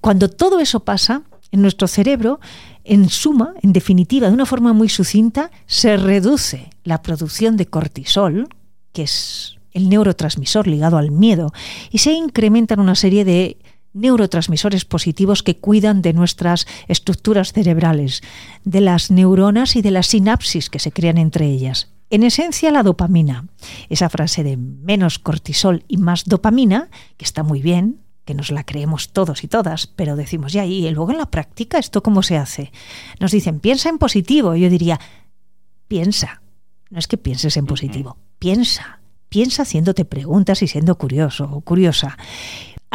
Cuando 0.00 0.28
todo 0.28 0.58
eso 0.58 0.80
pasa, 0.80 1.22
en 1.52 1.62
nuestro 1.62 1.86
cerebro, 1.86 2.40
en 2.84 3.08
suma, 3.08 3.54
en 3.62 3.72
definitiva, 3.72 4.28
de 4.28 4.34
una 4.34 4.46
forma 4.46 4.72
muy 4.72 4.88
sucinta, 4.88 5.50
se 5.66 5.96
reduce 5.96 6.70
la 6.84 7.02
producción 7.02 7.56
de 7.56 7.66
cortisol, 7.66 8.48
que 8.92 9.02
es 9.02 9.56
el 9.72 9.90
neurotransmisor 9.90 10.66
ligado 10.66 10.96
al 10.96 11.10
miedo, 11.10 11.52
y 11.90 11.98
se 11.98 12.12
incrementan 12.12 12.80
una 12.80 12.94
serie 12.94 13.26
de 13.26 13.58
neurotransmisores 13.96 14.84
positivos 14.84 15.42
que 15.42 15.58
cuidan 15.58 16.02
de 16.02 16.12
nuestras 16.12 16.66
estructuras 16.86 17.52
cerebrales, 17.52 18.22
de 18.64 18.80
las 18.80 19.10
neuronas 19.10 19.74
y 19.74 19.82
de 19.82 19.90
las 19.90 20.06
sinapsis 20.06 20.70
que 20.70 20.78
se 20.78 20.92
crean 20.92 21.18
entre 21.18 21.46
ellas. 21.46 21.88
En 22.08 22.22
esencia, 22.22 22.70
la 22.70 22.84
dopamina, 22.84 23.48
esa 23.88 24.08
frase 24.08 24.44
de 24.44 24.56
menos 24.56 25.18
cortisol 25.18 25.84
y 25.88 25.96
más 25.96 26.24
dopamina, 26.24 26.88
que 27.16 27.24
está 27.24 27.42
muy 27.42 27.60
bien, 27.60 28.00
que 28.24 28.34
nos 28.34 28.50
la 28.50 28.64
creemos 28.64 29.12
todos 29.12 29.44
y 29.44 29.48
todas, 29.48 29.86
pero 29.86 30.16
decimos, 30.16 30.52
ya, 30.52 30.64
y 30.64 30.88
luego 30.90 31.12
en 31.12 31.18
la 31.18 31.30
práctica, 31.30 31.78
¿esto 31.78 32.02
cómo 32.02 32.22
se 32.22 32.36
hace? 32.36 32.72
Nos 33.18 33.32
dicen, 33.32 33.60
piensa 33.60 33.88
en 33.88 33.98
positivo. 33.98 34.54
Yo 34.56 34.68
diría, 34.68 35.00
piensa. 35.88 36.42
No 36.90 36.98
es 36.98 37.06
que 37.06 37.18
pienses 37.18 37.56
en 37.56 37.66
positivo, 37.66 38.18
piensa. 38.38 39.00
Piensa 39.28 39.62
haciéndote 39.62 40.04
preguntas 40.04 40.62
y 40.62 40.68
siendo 40.68 40.96
curioso 40.98 41.48
o 41.50 41.60
curiosa. 41.60 42.16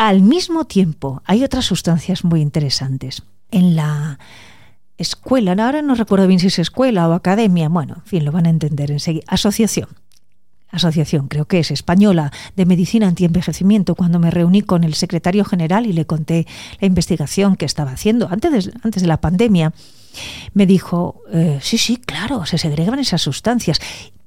Al 0.01 0.23
mismo 0.23 0.65
tiempo, 0.65 1.21
hay 1.25 1.43
otras 1.43 1.65
sustancias 1.65 2.23
muy 2.23 2.41
interesantes. 2.41 3.21
En 3.51 3.75
la 3.75 4.17
escuela, 4.97 5.51
ahora 5.51 5.83
no 5.83 5.93
recuerdo 5.93 6.25
bien 6.25 6.39
si 6.39 6.47
es 6.47 6.57
escuela 6.57 7.07
o 7.07 7.13
academia, 7.13 7.69
bueno, 7.69 7.97
en 7.97 8.05
fin, 8.05 8.25
lo 8.25 8.31
van 8.31 8.47
a 8.47 8.49
entender 8.49 8.89
enseguida. 8.89 9.25
Asociación 9.27 9.89
asociación, 10.71 11.27
creo 11.27 11.45
que 11.45 11.59
es 11.59 11.69
española, 11.69 12.31
de 12.55 12.65
medicina 12.65 13.07
antienvejecimiento, 13.07 13.93
cuando 13.93 14.19
me 14.19 14.31
reuní 14.31 14.61
con 14.61 14.83
el 14.83 14.95
secretario 14.95 15.45
general 15.45 15.85
y 15.85 15.93
le 15.93 16.05
conté 16.05 16.47
la 16.79 16.87
investigación 16.87 17.57
que 17.57 17.65
estaba 17.65 17.91
haciendo 17.91 18.27
antes 18.31 18.65
de, 18.65 18.73
antes 18.81 19.01
de 19.03 19.07
la 19.07 19.19
pandemia, 19.19 19.73
me 20.53 20.65
dijo, 20.65 21.21
eh, 21.31 21.59
sí, 21.61 21.77
sí, 21.77 21.97
claro, 21.97 22.45
se 22.45 22.57
segregan 22.57 22.99
esas 22.99 23.21
sustancias. 23.21 23.79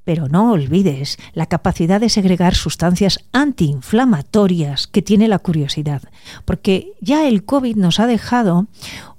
Pero 0.05 0.29
no 0.29 0.53
olvides 0.53 1.19
la 1.33 1.47
capacidad 1.47 2.01
de 2.01 2.09
segregar 2.09 2.55
sustancias 2.55 3.21
antiinflamatorias 3.33 4.87
que 4.87 5.03
tiene 5.03 5.29
la 5.29 5.39
curiosidad, 5.39 6.03
porque 6.45 6.93
ya 7.01 7.27
el 7.27 7.45
COVID 7.45 7.77
nos 7.77 8.01
ha 8.01 8.07
dejado 8.07 8.67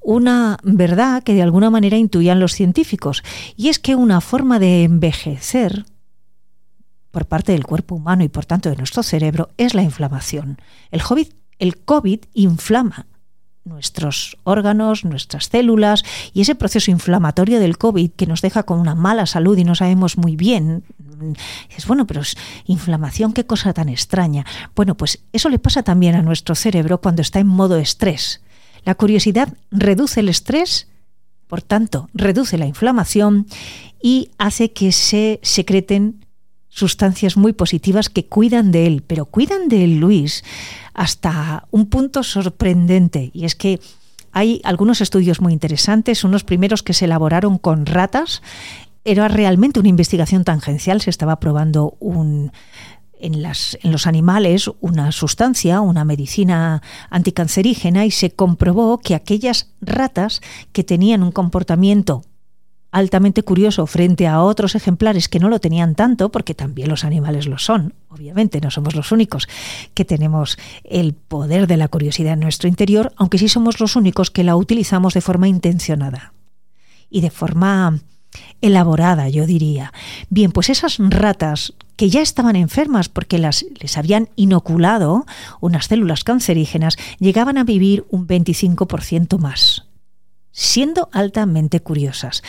una 0.01 0.57
verdad 0.63 1.23
que 1.23 1.33
de 1.33 1.41
alguna 1.41 1.69
manera 1.69 1.97
intuían 1.97 2.39
los 2.39 2.53
científicos, 2.53 3.23
y 3.55 3.69
es 3.69 3.79
que 3.79 3.95
una 3.95 4.21
forma 4.21 4.59
de 4.59 4.83
envejecer 4.83 5.85
por 7.11 7.25
parte 7.25 7.53
del 7.53 7.65
cuerpo 7.65 7.95
humano 7.95 8.23
y 8.23 8.29
por 8.29 8.45
tanto 8.45 8.69
de 8.69 8.75
nuestro 8.75 9.01
cerebro 9.01 9.49
es 9.57 9.73
la 9.73 9.81
inflamación. 9.81 10.59
El 10.91 11.01
COVID, 11.01 11.27
el 11.59 11.77
COVID 11.77 12.19
inflama 12.33 13.07
nuestros 13.65 14.37
órganos, 14.43 15.03
nuestras 15.05 15.45
células 15.45 16.03
y 16.33 16.41
ese 16.41 16.53
proceso 16.53 16.91
inflamatorio 16.91 17.59
del 17.59 17.77
COVID 17.79 18.11
que 18.11 18.27
nos 18.27 18.41
deja 18.41 18.63
con 18.63 18.79
una 18.79 18.93
mala 18.93 19.25
salud 19.25 19.57
y 19.57 19.63
no 19.63 19.73
sabemos 19.73 20.17
muy 20.17 20.35
bien. 20.35 20.83
Es 21.75 21.87
bueno, 21.87 22.05
pero 22.05 22.21
es 22.21 22.37
inflamación, 22.65 23.33
qué 23.33 23.45
cosa 23.45 23.73
tan 23.73 23.89
extraña. 23.89 24.45
Bueno, 24.75 24.95
pues 24.95 25.23
eso 25.33 25.49
le 25.49 25.59
pasa 25.59 25.81
también 25.81 26.15
a 26.15 26.21
nuestro 26.21 26.53
cerebro 26.53 27.01
cuando 27.01 27.23
está 27.23 27.39
en 27.39 27.47
modo 27.47 27.77
estrés. 27.77 28.41
La 28.83 28.95
curiosidad 28.95 29.51
reduce 29.71 30.19
el 30.19 30.29
estrés, 30.29 30.87
por 31.47 31.63
tanto, 31.63 32.09
reduce 32.13 32.57
la 32.59 32.67
inflamación 32.67 33.47
y 34.01 34.29
hace 34.37 34.71
que 34.73 34.91
se 34.91 35.39
secreten 35.41 36.24
sustancias 36.75 37.37
muy 37.37 37.53
positivas 37.53 38.09
que 38.09 38.25
cuidan 38.25 38.71
de 38.73 38.85
él, 38.85 39.03
pero 39.07 39.25
cuidan 39.25 39.69
de 39.69 39.85
él, 39.85 39.97
Luis, 39.97 40.43
hasta 40.93 41.65
un 41.71 41.85
punto 41.85 42.21
sorprendente. 42.21 43.31
Y 43.33 43.45
es 43.45 43.55
que 43.55 43.79
hay 44.33 44.59
algunos 44.65 44.99
estudios 44.99 45.39
muy 45.39 45.53
interesantes, 45.53 46.25
unos 46.25 46.43
primeros 46.43 46.83
que 46.83 46.93
se 46.93 47.05
elaboraron 47.05 47.57
con 47.59 47.85
ratas. 47.85 48.41
Era 49.05 49.29
realmente 49.29 49.79
una 49.79 49.87
investigación 49.87 50.43
tangencial, 50.43 50.99
se 50.99 51.11
estaba 51.11 51.39
probando 51.39 51.95
un, 52.01 52.51
en, 53.21 53.41
las, 53.41 53.77
en, 53.81 53.93
los 53.93 54.05
animales 54.05 54.69
una 54.81 55.13
sustancia, 55.13 55.79
una 55.79 56.03
medicina 56.03 56.81
anticancerígena 57.09 58.05
y 58.05 58.11
se 58.11 58.31
comprobó 58.31 58.97
que 58.97 59.15
aquellas 59.15 59.69
ratas 59.79 60.41
que 60.73 60.83
tenían 60.83 61.23
un 61.23 61.31
comportamiento 61.31 62.23
altamente 62.95 63.43
curioso 63.43 63.87
frente 63.87 64.25
a 64.25 64.41
otros 64.41 64.73
ejemplares 64.73 65.27
que 65.27 65.39
no 65.39 65.49
lo 65.49 65.59
tenían 65.59 65.95
tanto, 65.95 66.31
porque 66.31 66.53
también 66.55 66.87
los 66.87 67.03
animales 67.03 67.45
lo 67.45 67.57
son, 67.57 67.93
obviamente, 68.07 68.61
no 68.61 68.71
somos 68.71 68.95
los 68.95 69.11
únicos 69.11 69.49
que 69.93 70.05
tenemos 70.05 70.57
el 70.85 71.13
poder 71.13 71.67
de 71.67 71.75
la 71.75 71.89
curiosidad 71.89 72.33
en 72.33 72.39
nuestro 72.39 72.69
interior, 72.69 73.11
aunque 73.17 73.37
sí 73.37 73.49
somos 73.49 73.81
los 73.81 73.97
únicos 73.97 74.31
que 74.31 74.45
la 74.45 74.55
utilizamos 74.55 75.13
de 75.13 75.19
forma 75.19 75.49
intencionada 75.49 76.31
y 77.09 77.19
de 77.19 77.31
forma 77.31 77.99
elaborada, 78.61 79.27
yo 79.27 79.45
diría. 79.45 79.91
Bien, 80.29 80.53
pues 80.53 80.69
esas 80.69 80.95
ratas 80.99 81.73
que 81.97 82.09
ya 82.09 82.21
estaban 82.21 82.55
enfermas 82.55 83.09
porque 83.09 83.39
las, 83.39 83.65
les 83.81 83.97
habían 83.97 84.29
inoculado 84.37 85.25
unas 85.59 85.87
células 85.87 86.23
cancerígenas, 86.23 86.95
llegaban 87.19 87.57
a 87.57 87.65
vivir 87.65 88.05
un 88.09 88.25
25% 88.25 89.37
más 89.37 89.84
siendo 90.55 91.09
altamente 91.11 91.81
curiosas. 91.81 92.41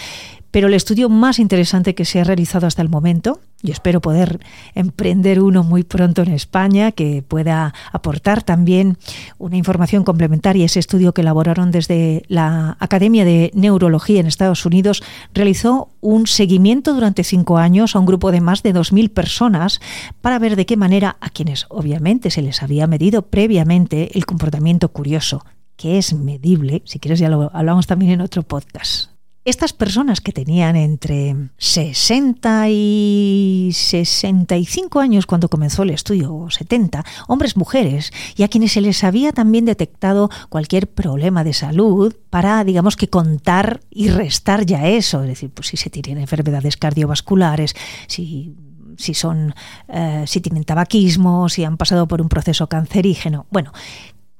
Pero 0.52 0.68
el 0.68 0.74
estudio 0.74 1.10
más 1.10 1.38
interesante 1.38 1.94
que 1.94 2.06
se 2.06 2.20
ha 2.20 2.24
realizado 2.24 2.66
hasta 2.66 2.80
el 2.80 2.88
momento, 2.88 3.40
y 3.62 3.72
espero 3.72 4.00
poder 4.00 4.40
emprender 4.74 5.42
uno 5.42 5.64
muy 5.64 5.82
pronto 5.82 6.22
en 6.22 6.30
España, 6.30 6.92
que 6.92 7.22
pueda 7.26 7.74
aportar 7.92 8.42
también 8.42 8.96
una 9.38 9.56
información 9.56 10.04
complementaria, 10.04 10.64
ese 10.64 10.78
estudio 10.78 11.12
que 11.12 11.22
elaboraron 11.22 11.72
desde 11.72 12.22
la 12.28 12.76
Academia 12.80 13.24
de 13.24 13.50
Neurología 13.54 14.20
en 14.20 14.26
Estados 14.26 14.64
Unidos, 14.64 15.02
realizó 15.34 15.90
un 16.00 16.26
seguimiento 16.26 16.94
durante 16.94 17.24
cinco 17.24 17.58
años 17.58 17.96
a 17.96 17.98
un 17.98 18.06
grupo 18.06 18.30
de 18.30 18.40
más 18.40 18.62
de 18.62 18.72
2.000 18.72 19.12
personas 19.12 19.80
para 20.22 20.38
ver 20.38 20.54
de 20.56 20.64
qué 20.64 20.76
manera 20.76 21.16
a 21.20 21.28
quienes 21.28 21.66
obviamente 21.68 22.30
se 22.30 22.40
les 22.40 22.62
había 22.62 22.86
medido 22.86 23.22
previamente 23.22 24.16
el 24.16 24.24
comportamiento 24.24 24.88
curioso, 24.90 25.44
que 25.76 25.98
es 25.98 26.14
medible, 26.14 26.82
si 26.84 26.98
quieres 26.98 27.18
ya 27.18 27.28
lo 27.28 27.50
hablamos 27.54 27.86
también 27.86 28.12
en 28.12 28.20
otro 28.20 28.42
podcast. 28.42 29.10
Estas 29.46 29.72
personas 29.72 30.20
que 30.20 30.32
tenían 30.32 30.74
entre 30.74 31.36
60 31.58 32.68
y 32.68 33.70
65 33.72 34.98
años 34.98 35.24
cuando 35.24 35.48
comenzó 35.48 35.84
el 35.84 35.90
estudio, 35.90 36.34
o 36.34 36.50
70, 36.50 37.04
hombres, 37.28 37.56
mujeres, 37.56 38.12
y 38.34 38.42
a 38.42 38.48
quienes 38.48 38.72
se 38.72 38.80
les 38.80 39.04
había 39.04 39.30
también 39.30 39.64
detectado 39.64 40.30
cualquier 40.48 40.88
problema 40.88 41.44
de 41.44 41.52
salud 41.52 42.12
para, 42.28 42.64
digamos 42.64 42.96
que 42.96 43.06
contar 43.06 43.82
y 43.88 44.08
restar 44.08 44.66
ya 44.66 44.88
eso, 44.88 45.22
es 45.22 45.28
decir, 45.28 45.50
pues 45.50 45.68
si 45.68 45.76
se 45.76 45.90
tienen 45.90 46.18
enfermedades 46.18 46.76
cardiovasculares, 46.76 47.76
si 48.08 48.56
si 48.98 49.14
son 49.14 49.54
eh, 49.88 50.24
si 50.26 50.40
tienen 50.40 50.64
tabaquismo, 50.64 51.48
si 51.48 51.64
han 51.64 51.76
pasado 51.76 52.08
por 52.08 52.20
un 52.20 52.28
proceso 52.28 52.66
cancerígeno. 52.66 53.46
Bueno, 53.50 53.72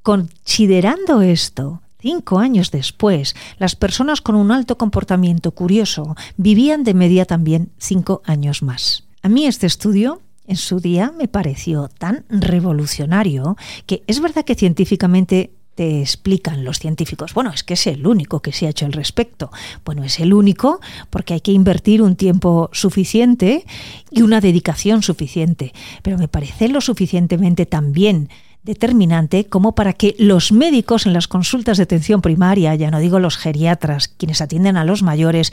considerando 0.07 1.21
esto, 1.21 1.83
Cinco 1.99 2.39
años 2.39 2.71
después, 2.71 3.35
las 3.59 3.75
personas 3.75 4.21
con 4.21 4.37
un 4.37 4.53
alto 4.53 4.79
comportamiento 4.79 5.51
curioso 5.51 6.15
vivían 6.37 6.85
de 6.85 6.95
media 6.95 7.25
también 7.25 7.71
cinco 7.79 8.23
años 8.25 8.63
más. 8.63 9.03
A 9.23 9.29
mí 9.29 9.47
este 9.47 9.67
estudio 9.67 10.21
en 10.47 10.55
su 10.55 10.79
día 10.79 11.13
me 11.19 11.27
pareció 11.27 11.89
tan 11.89 12.25
revolucionario 12.29 13.57
que 13.87 14.05
es 14.07 14.21
verdad 14.21 14.45
que 14.45 14.55
científicamente 14.55 15.51
te 15.75 16.01
explican 16.01 16.65
los 16.65 16.79
científicos, 16.79 17.35
bueno, 17.35 17.51
es 17.51 17.65
que 17.65 17.75
es 17.75 17.87
el 17.89 18.07
único 18.07 18.41
que 18.41 18.53
se 18.53 18.67
ha 18.67 18.71
hecho 18.71 18.87
al 18.87 18.93
respecto. 18.93 19.51
Bueno, 19.85 20.05
es 20.05 20.21
el 20.21 20.33
único 20.33 20.81
porque 21.11 21.35
hay 21.35 21.41
que 21.41 21.53
invertir 21.53 22.03
un 22.03 22.15
tiempo 22.15 22.71
suficiente 22.73 23.65
y 24.13 24.23
una 24.23 24.41
dedicación 24.41 25.03
suficiente, 25.03 25.75
pero 26.03 26.17
me 26.17 26.29
parece 26.29 26.69
lo 26.69 26.81
suficientemente 26.81 27.67
también 27.67 28.31
determinante 28.67 29.47
como 29.47 29.75
para 29.75 29.95
que 29.95 30.15
los 30.19 30.53
médicos 30.53 31.07
en 31.07 31.15
las 31.15 31.29
consultas 31.29 31.79
de 31.79 31.85
atención 31.85 32.21
primaria, 32.21 32.75
ya 32.75 32.91
no 32.91 32.99
digo 32.99 33.19
los 33.19 33.39
geriatras, 33.39 34.09
quienes 34.09 34.43
atienden 34.43 34.77
a 34.77 34.85
los 34.85 35.03
mayores, 35.03 35.53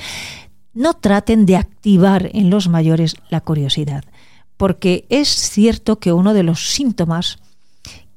no 0.74 0.96
traten 0.96 1.46
de 1.46 1.56
activar 1.56 2.32
en 2.34 2.50
los 2.50 2.68
mayores 2.68 3.16
la 3.30 3.40
curiosidad. 3.40 4.04
Porque 4.58 5.06
es 5.10 5.30
cierto 5.30 6.00
que 6.00 6.12
uno 6.12 6.34
de 6.34 6.44
los 6.44 6.72
síntomas 6.72 7.38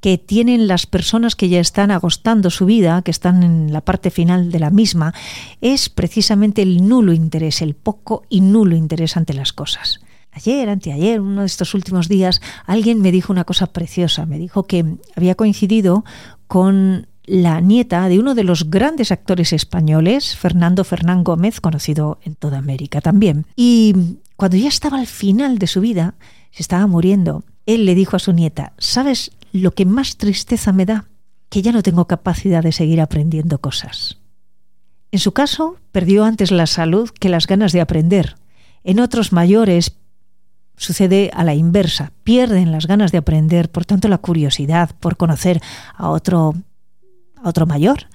que 0.01 0.17
tienen 0.17 0.67
las 0.67 0.87
personas 0.87 1.35
que 1.35 1.49
ya 1.49 1.59
están 1.59 1.91
agostando 1.91 2.49
su 2.49 2.65
vida, 2.65 3.01
que 3.03 3.11
están 3.11 3.43
en 3.43 3.71
la 3.71 3.81
parte 3.81 4.09
final 4.09 4.51
de 4.51 4.59
la 4.59 4.71
misma, 4.71 5.13
es 5.61 5.89
precisamente 5.89 6.63
el 6.63 6.87
nulo 6.87 7.13
interés, 7.13 7.61
el 7.61 7.75
poco 7.75 8.23
y 8.29 8.41
nulo 8.41 8.75
interés 8.75 9.15
ante 9.15 9.33
las 9.33 9.53
cosas 9.53 9.99
ayer, 10.37 10.69
anteayer, 10.69 11.19
uno 11.19 11.41
de 11.41 11.47
estos 11.47 11.73
últimos 11.73 12.07
días, 12.07 12.41
alguien 12.65 13.01
me 13.01 13.11
dijo 13.11 13.33
una 13.33 13.43
cosa 13.43 13.67
preciosa. 13.67 14.25
Me 14.25 14.37
dijo 14.37 14.63
que 14.63 14.85
había 15.15 15.35
coincidido 15.35 16.05
con 16.47 17.07
la 17.27 17.59
nieta 17.59 18.07
de 18.07 18.19
uno 18.19 18.33
de 18.33 18.45
los 18.45 18.69
grandes 18.69 19.11
actores 19.11 19.51
españoles, 19.51 20.35
Fernando 20.35 20.83
Fernán 20.85 21.23
Gómez, 21.23 21.59
conocido 21.59 22.19
en 22.23 22.35
toda 22.35 22.57
América 22.57 23.01
también. 23.01 23.45
Y 23.55 23.93
cuando 24.37 24.55
ya 24.55 24.69
estaba 24.69 24.97
al 24.97 25.07
final 25.07 25.59
de 25.59 25.67
su 25.67 25.81
vida, 25.81 26.15
se 26.51 26.63
estaba 26.63 26.87
muriendo, 26.87 27.43
él 27.65 27.85
le 27.85 27.95
dijo 27.95 28.15
a 28.15 28.19
su 28.19 28.31
nieta, 28.31 28.73
¿sabes 28.77 29.31
lo 29.51 29.71
que 29.71 29.85
más 29.85 30.15
tristeza 30.15 30.71
me 30.71 30.85
da? 30.85 31.05
Que 31.49 31.61
ya 31.61 31.73
no 31.73 31.83
tengo 31.83 32.07
capacidad 32.07 32.63
de 32.63 32.71
seguir 32.71 33.01
aprendiendo 33.01 33.59
cosas. 33.59 34.17
En 35.11 35.19
su 35.19 35.33
caso, 35.33 35.77
perdió 35.91 36.23
antes 36.23 36.51
la 36.51 36.65
salud 36.65 37.09
que 37.09 37.29
las 37.29 37.45
ganas 37.45 37.73
de 37.73 37.81
aprender. 37.81 38.35
En 38.83 38.99
otros 38.99 39.33
mayores 39.33 39.97
sucede 40.77 41.29
a 41.33 41.43
la 41.43 41.53
inversa. 41.53 42.13
Pierden 42.23 42.71
las 42.71 42.87
ganas 42.87 43.11
de 43.11 43.17
aprender, 43.17 43.69
por 43.69 43.85
tanto 43.85 44.07
la 44.07 44.19
curiosidad 44.19 44.91
por 44.99 45.17
conocer 45.17 45.61
a 45.95 46.09
otro, 46.09 46.53
a 47.43 47.49
otro 47.49 47.65
mayor 47.65 48.07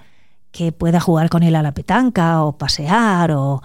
que 0.52 0.72
pueda 0.72 1.00
jugar 1.00 1.28
con 1.28 1.42
él 1.42 1.56
a 1.56 1.62
la 1.62 1.72
petanca 1.72 2.42
o 2.44 2.56
pasear 2.56 3.32
o, 3.32 3.62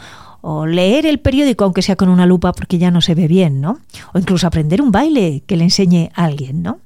leer 0.65 1.05
el 1.05 1.19
periódico 1.19 1.65
aunque 1.65 1.81
sea 1.81 1.97
con 1.97 2.07
una 2.07 2.25
lupa 2.25 2.53
porque 2.53 2.77
ya 2.77 2.89
no 2.89 3.01
se 3.01 3.15
ve 3.15 3.27
bien, 3.27 3.59
¿no? 3.59 3.79
O 4.13 4.19
incluso 4.19 4.47
aprender 4.47 4.81
un 4.81 4.91
baile 4.91 5.43
que 5.45 5.57
le 5.57 5.65
enseñe 5.65 6.09
alguien, 6.13 6.63
¿no? 6.63 6.79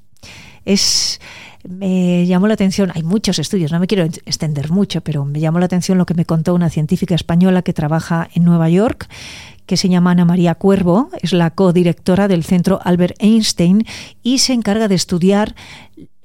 es 0.65 1.19
me 1.67 2.26
llamó 2.26 2.47
la 2.47 2.56
atención, 2.56 2.91
hay 2.95 3.04
muchos 3.04 3.38
estudios, 3.38 3.71
no 3.71 3.80
me 3.80 3.86
quiero 3.86 4.04
extender 4.04 4.71
mucho, 4.71 5.02
pero 5.02 5.26
me 5.26 5.39
llamó 5.39 5.60
la 5.60 5.65
atención 5.65 6.00
lo 6.00 6.08
que 6.08 6.15
me 6.15 6.26
contó 6.26 6.56
una 6.56 6.71
científica 6.71 7.13
española 7.13 7.62
que 7.62 7.71
trabaja 7.71 8.28
en 8.34 8.43
Nueva 8.43 8.67
York, 8.69 9.08
que 9.65 9.78
se 9.78 9.89
llama 9.89 10.12
Ana 10.12 10.26
María 10.26 10.56
Cuervo, 10.56 11.10
es 11.21 11.34
la 11.34 11.52
codirectora 11.52 12.28
del 12.28 12.43
Centro 12.43 12.80
Albert 12.84 13.15
Einstein 13.19 13.86
y 14.24 14.39
se 14.39 14.54
encarga 14.54 14.88
de 14.88 14.95
estudiar 14.95 15.56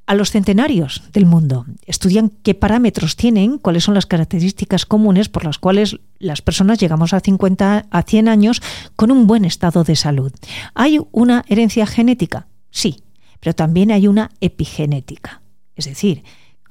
a 0.07 0.14
los 0.14 0.31
centenarios 0.31 1.03
del 1.12 1.27
mundo. 1.27 1.66
Estudian 1.85 2.31
qué 2.42 2.55
parámetros 2.55 3.16
tienen, 3.16 3.59
cuáles 3.59 3.85
son 3.85 3.94
las 3.94 4.07
características 4.07 4.87
comunes 4.87 5.29
por 5.29 5.44
las 5.44 5.59
cuales 5.59 5.99
las 6.18 6.42
personas 6.42 6.79
llegamos 6.79 7.12
a 7.12 7.20
50 7.20 7.87
a 7.90 8.03
100 8.03 8.29
años 8.29 8.62
con 8.94 9.11
un 9.11 9.27
buen 9.27 9.44
estado 9.44 9.85
de 9.85 9.96
salud. 9.96 10.33
¿Hay 10.75 11.01
una 11.11 11.44
herencia 11.49 11.87
genética? 11.87 12.46
Sí, 12.70 13.03
pero 13.40 13.55
también 13.55 13.90
hay 13.90 14.07
una 14.07 14.31
epigenética, 14.40 15.42
es 15.75 15.87
decir, 15.87 16.22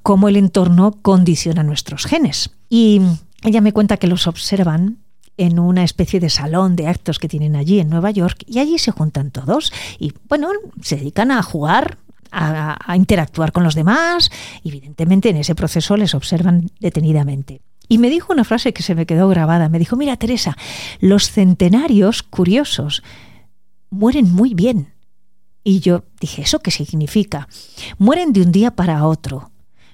cómo 0.01 0.29
el 0.29 0.37
entorno 0.37 0.93
condiciona 1.01 1.63
nuestros 1.63 2.05
genes. 2.05 2.51
Y 2.69 3.01
ella 3.43 3.61
me 3.61 3.73
cuenta 3.73 3.97
que 3.97 4.07
los 4.07 4.27
observan 4.27 4.99
en 5.37 5.59
una 5.59 5.83
especie 5.83 6.19
de 6.19 6.29
salón 6.29 6.75
de 6.75 6.87
actos 6.87 7.19
que 7.19 7.27
tienen 7.27 7.55
allí 7.55 7.79
en 7.79 7.89
Nueva 7.89 8.11
York 8.11 8.43
y 8.47 8.59
allí 8.59 8.77
se 8.77 8.91
juntan 8.91 9.31
todos 9.31 9.73
y 9.99 10.13
bueno, 10.29 10.49
se 10.81 10.95
dedican 10.95 11.31
a 11.31 11.43
jugar, 11.43 11.97
a, 12.31 12.95
interactuar 12.95 13.51
con 13.51 13.63
los 13.63 13.75
demás 13.75 14.29
evidentemente 14.63 15.29
en 15.29 15.37
ese 15.37 15.55
proceso 15.55 15.97
les 15.97 16.15
observan 16.15 16.69
detenidamente. 16.79 17.61
Y 17.87 17.97
me 17.97 18.09
dijo 18.09 18.33
una 18.33 18.43
frase 18.43 18.73
que 18.73 18.81
se 18.81 18.95
me 18.95 19.05
quedó 19.05 19.29
grabada. 19.29 19.69
Me 19.69 19.77
dijo, 19.77 19.95
mira 19.95 20.17
Teresa, 20.17 20.57
los 20.99 21.29
centenarios 21.29 22.23
curiosos 22.23 23.03
mueren 23.91 24.33
muy 24.33 24.55
bien. 24.55 24.93
Y 25.63 25.79
yo 25.79 26.03
dije, 26.19 26.43
¿eso 26.43 26.59
qué 26.59 26.71
significa? 26.71 27.47
Mueren 27.97 28.33
de 28.33 28.41
un 28.41 28.51
día 28.51 28.71
para 28.71 29.05
otro. 29.05 29.51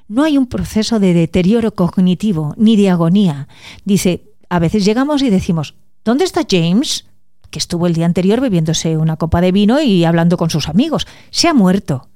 No 0.07 0.23
hay 0.23 0.37
un 0.37 0.47
proceso 0.47 0.99
de 0.99 1.13
deterioro 1.13 1.73
cognitivo 1.73 2.53
ni 2.57 2.75
de 2.75 2.89
agonía. 2.89 3.47
Dice, 3.85 4.30
a 4.51 4.59
veces 4.59 4.83
llegamos 4.83 5.21
y 5.21 5.29
decimos, 5.29 5.75
¿dónde 6.03 6.25
está 6.25 6.41
James? 6.47 7.05
Que 7.51 7.57
estuvo 7.57 7.87
el 7.87 7.93
día 7.93 8.05
anterior 8.05 8.41
bebiéndose 8.41 8.97
una 8.97 9.15
copa 9.15 9.39
de 9.39 9.53
vino 9.53 9.81
y 9.81 10.03
hablando 10.03 10.35
con 10.35 10.49
sus 10.49 10.67
amigos. 10.67 11.07
Se 11.29 11.47
ha 11.47 11.53
muerto. 11.53 12.09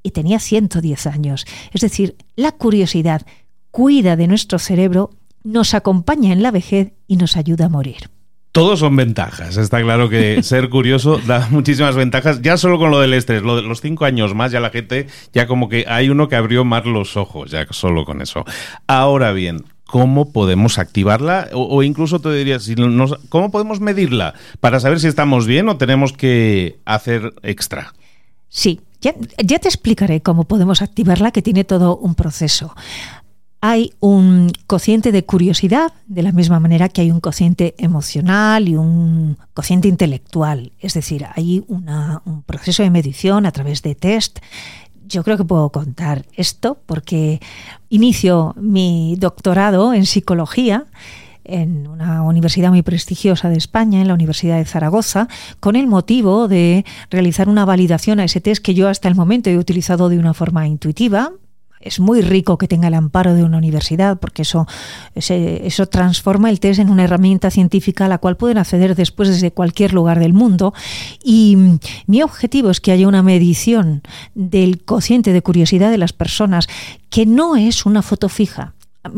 Y 0.00 0.12
tenía 0.12 0.38
110 0.38 1.08
años. 1.08 1.44
Es 1.72 1.80
decir, 1.80 2.14
la 2.36 2.52
curiosidad 2.52 3.26
cuida 3.72 4.14
de 4.14 4.28
nuestro 4.28 4.60
cerebro, 4.60 5.10
nos 5.42 5.74
acompaña 5.74 6.32
en 6.32 6.44
la 6.44 6.52
vejez 6.52 6.92
y 7.08 7.16
nos 7.16 7.36
ayuda 7.36 7.64
a 7.64 7.68
morir. 7.68 8.10
Todos 8.52 8.78
son 8.78 8.94
ventajas. 8.94 9.56
Está 9.56 9.82
claro 9.82 10.08
que 10.08 10.40
ser 10.44 10.68
curioso 10.68 11.18
da 11.26 11.48
muchísimas 11.50 11.96
ventajas. 11.96 12.42
Ya 12.42 12.58
solo 12.58 12.78
con 12.78 12.92
lo 12.92 13.00
del 13.00 13.14
estrés, 13.14 13.42
lo 13.42 13.56
de 13.56 13.62
los 13.62 13.80
cinco 13.80 14.04
años 14.04 14.36
más, 14.36 14.52
ya 14.52 14.60
la 14.60 14.70
gente, 14.70 15.08
ya 15.32 15.48
como 15.48 15.68
que 15.68 15.84
hay 15.88 16.10
uno 16.10 16.28
que 16.28 16.36
abrió 16.36 16.64
más 16.64 16.84
los 16.84 17.16
ojos, 17.16 17.50
ya 17.50 17.66
solo 17.70 18.04
con 18.04 18.22
eso. 18.22 18.44
Ahora 18.86 19.32
bien, 19.32 19.64
¿cómo 19.92 20.32
podemos 20.32 20.78
activarla? 20.78 21.50
O, 21.52 21.82
incluso 21.82 22.18
te 22.18 22.32
diría, 22.32 22.58
si 22.60 22.74
¿cómo 23.28 23.50
podemos 23.50 23.78
medirla 23.78 24.32
para 24.58 24.80
saber 24.80 24.98
si 25.00 25.06
estamos 25.06 25.46
bien 25.46 25.68
o 25.68 25.76
tenemos 25.76 26.14
que 26.14 26.78
hacer 26.86 27.34
extra? 27.42 27.92
Sí, 28.48 28.80
ya 29.02 29.12
te 29.58 29.68
explicaré 29.68 30.22
cómo 30.22 30.44
podemos 30.44 30.80
activarla, 30.80 31.30
que 31.30 31.42
tiene 31.42 31.64
todo 31.64 31.98
un 31.98 32.14
proceso 32.14 32.74
hay 33.64 33.92
un 34.00 34.50
cociente 34.66 35.12
de 35.12 35.24
curiosidad, 35.24 35.92
de 36.08 36.24
la 36.24 36.32
misma 36.32 36.58
manera 36.58 36.88
que 36.88 37.02
hay 37.02 37.12
un 37.12 37.20
cociente 37.20 37.76
emocional 37.78 38.68
y 38.68 38.74
un 38.74 39.38
cociente 39.54 39.86
intelectual. 39.86 40.72
Es 40.80 40.94
decir, 40.94 41.26
hay 41.32 41.64
un 41.68 42.42
proceso 42.44 42.82
de 42.82 42.90
medición 42.90 43.46
a 43.46 43.52
través 43.52 43.82
de 43.82 43.94
test. 43.94 44.40
Yo 45.12 45.22
creo 45.22 45.36
que 45.36 45.44
puedo 45.44 45.68
contar 45.68 46.24
esto 46.36 46.78
porque 46.86 47.40
inicio 47.90 48.54
mi 48.56 49.14
doctorado 49.18 49.92
en 49.92 50.06
psicología 50.06 50.86
en 51.44 51.86
una 51.86 52.22
universidad 52.22 52.70
muy 52.70 52.82
prestigiosa 52.82 53.50
de 53.50 53.58
España, 53.58 54.00
en 54.00 54.08
la 54.08 54.14
Universidad 54.14 54.56
de 54.56 54.64
Zaragoza, 54.64 55.28
con 55.60 55.76
el 55.76 55.86
motivo 55.86 56.48
de 56.48 56.86
realizar 57.10 57.48
una 57.48 57.66
validación 57.66 58.20
a 58.20 58.24
ese 58.24 58.40
test 58.40 58.64
que 58.64 58.74
yo 58.74 58.88
hasta 58.88 59.08
el 59.08 59.14
momento 59.14 59.50
he 59.50 59.58
utilizado 59.58 60.08
de 60.08 60.18
una 60.18 60.32
forma 60.32 60.66
intuitiva, 60.66 61.32
es 61.82 62.00
muy 62.00 62.22
rico 62.22 62.58
que 62.58 62.68
tenga 62.68 62.88
el 62.88 62.94
amparo 62.94 63.34
de 63.34 63.44
una 63.44 63.58
universidad, 63.58 64.18
porque 64.18 64.42
eso, 64.42 64.66
eso 65.14 65.86
transforma 65.86 66.50
el 66.50 66.60
test 66.60 66.80
en 66.80 66.90
una 66.90 67.04
herramienta 67.04 67.50
científica 67.50 68.06
a 68.06 68.08
la 68.08 68.18
cual 68.18 68.36
pueden 68.36 68.58
acceder 68.58 68.94
después 68.94 69.28
desde 69.28 69.52
cualquier 69.52 69.92
lugar 69.92 70.18
del 70.18 70.32
mundo. 70.32 70.74
Y 71.22 71.56
mi 72.06 72.22
objetivo 72.22 72.70
es 72.70 72.80
que 72.80 72.92
haya 72.92 73.08
una 73.08 73.22
medición 73.22 74.02
del 74.34 74.82
cociente 74.84 75.32
de 75.32 75.42
curiosidad 75.42 75.90
de 75.90 75.98
las 75.98 76.12
personas, 76.12 76.68
que 77.10 77.26
no 77.26 77.56
es 77.56 77.86
una 77.86 78.02
foto 78.02 78.28
fija. 78.28 78.74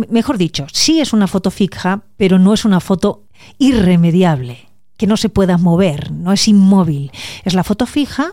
Mejor 0.09 0.39
dicho, 0.39 0.67
sí 0.73 1.01
es 1.01 1.13
una 1.13 1.27
foto 1.27 1.51
fija, 1.51 2.03
pero 2.17 2.39
no 2.39 2.55
es 2.55 2.65
una 2.65 2.81
foto 2.81 3.25
irremediable, 3.59 4.69
que 4.97 5.07
no 5.07 5.17
se 5.17 5.29
pueda 5.29 5.59
mover, 5.59 6.11
no 6.11 6.33
es 6.33 6.49
inmóvil. 6.49 7.13
Es 7.45 7.55
la 7.55 7.65
foto 7.65 7.85
fija, 7.85 8.33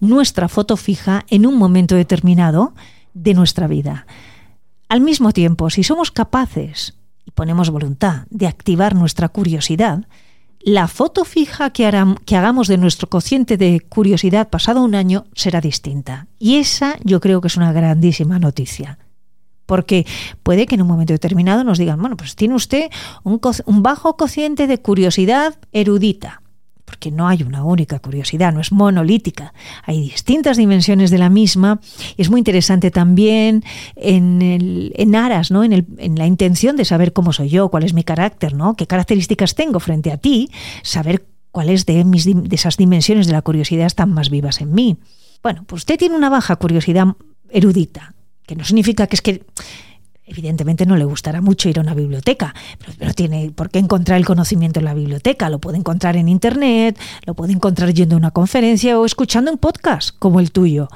nuestra 0.00 0.48
foto 0.48 0.76
fija 0.76 1.24
en 1.30 1.46
un 1.46 1.56
momento 1.56 1.94
determinado, 1.94 2.74
de 3.14 3.34
nuestra 3.34 3.66
vida. 3.66 4.06
Al 4.88 5.00
mismo 5.00 5.32
tiempo, 5.32 5.70
si 5.70 5.82
somos 5.82 6.10
capaces 6.10 6.94
y 7.24 7.30
ponemos 7.30 7.70
voluntad 7.70 8.26
de 8.30 8.46
activar 8.46 8.94
nuestra 8.94 9.28
curiosidad, 9.28 10.06
la 10.60 10.88
foto 10.88 11.24
fija 11.24 11.70
que, 11.70 11.86
hagamos 11.86 12.68
de 12.68 12.78
nuestro 12.78 13.08
cociente 13.08 13.56
de 13.56 13.80
curiosidad 13.80 14.48
pasado 14.48 14.82
un 14.82 14.94
año 14.94 15.26
será 15.34 15.60
distinta. 15.60 16.26
Y 16.38 16.56
esa 16.56 16.96
yo 17.04 17.20
creo 17.20 17.40
que 17.40 17.48
es 17.48 17.56
una 17.56 17.72
grandísima 17.72 18.38
noticia. 18.38 18.98
Porque 19.66 20.06
puede 20.42 20.66
que 20.66 20.74
en 20.74 20.82
un 20.82 20.88
momento 20.88 21.12
determinado 21.12 21.64
nos 21.64 21.78
digan, 21.78 22.00
bueno, 22.00 22.16
pues 22.16 22.36
tiene 22.36 22.54
usted 22.54 22.90
un, 23.22 23.40
un 23.66 23.82
bajo 23.82 24.16
cociente 24.16 24.66
de 24.66 24.78
curiosidad 24.78 25.58
erudita 25.72 26.42
porque 26.94 27.10
no 27.10 27.26
hay 27.26 27.42
una 27.42 27.64
única 27.64 27.98
curiosidad, 27.98 28.52
no 28.52 28.60
es 28.60 28.70
monolítica. 28.70 29.52
Hay 29.82 30.00
distintas 30.00 30.56
dimensiones 30.56 31.10
de 31.10 31.18
la 31.18 31.28
misma. 31.28 31.80
Y 32.16 32.22
es 32.22 32.30
muy 32.30 32.38
interesante 32.38 32.92
también 32.92 33.64
en, 33.96 34.92
en 34.94 35.16
aras, 35.16 35.50
¿no? 35.50 35.64
En, 35.64 35.72
el, 35.72 35.86
en, 35.98 36.14
la 36.14 36.28
intención 36.28 36.76
de 36.76 36.84
saber 36.84 37.12
cómo 37.12 37.32
soy 37.32 37.48
yo, 37.48 37.68
cuál 37.68 37.82
es 37.82 37.94
mi 37.94 38.04
carácter, 38.04 38.54
¿no? 38.54 38.76
qué 38.76 38.86
características 38.86 39.56
tengo 39.56 39.80
frente 39.80 40.12
a 40.12 40.18
ti, 40.18 40.50
saber 40.84 41.26
cuáles 41.50 41.84
de, 41.84 42.04
mis, 42.04 42.26
de 42.26 42.54
esas 42.54 42.76
dimensiones 42.76 43.26
de 43.26 43.32
la 43.32 43.42
curiosidad 43.42 43.86
están 43.86 44.12
más 44.12 44.30
vivas 44.30 44.60
en 44.60 44.72
mí. 44.72 44.96
Bueno, 45.42 45.64
pues 45.66 45.80
usted 45.80 45.98
tiene 45.98 46.14
una 46.14 46.30
baja 46.30 46.54
curiosidad 46.54 47.08
erudita, 47.50 48.14
que 48.46 48.54
no 48.54 48.62
significa 48.62 49.08
que 49.08 49.16
es 49.16 49.22
que 49.22 49.44
Evidentemente 50.26 50.86
no 50.86 50.96
le 50.96 51.04
gustará 51.04 51.42
mucho 51.42 51.68
ir 51.68 51.78
a 51.78 51.82
una 51.82 51.92
biblioteca, 51.92 52.54
pero, 52.98 53.12
tiene 53.12 53.50
por 53.50 53.70
qué 53.70 53.78
encontrar 53.78 54.18
el 54.18 54.24
conocimiento 54.24 54.80
en 54.80 54.86
la 54.86 54.94
biblioteca. 54.94 55.50
Lo 55.50 55.58
puede 55.58 55.76
encontrar 55.76 56.16
en 56.16 56.28
Internet, 56.28 56.98
lo 57.26 57.34
puede 57.34 57.52
encontrar 57.52 57.92
yendo 57.92 58.14
a 58.14 58.18
una 58.18 58.30
conferencia 58.30 58.98
o 58.98 59.04
escuchando 59.04 59.50
un 59.52 59.58
podcast 59.58 60.16
como 60.18 60.40
el 60.40 60.50
tuyo. 60.50 60.88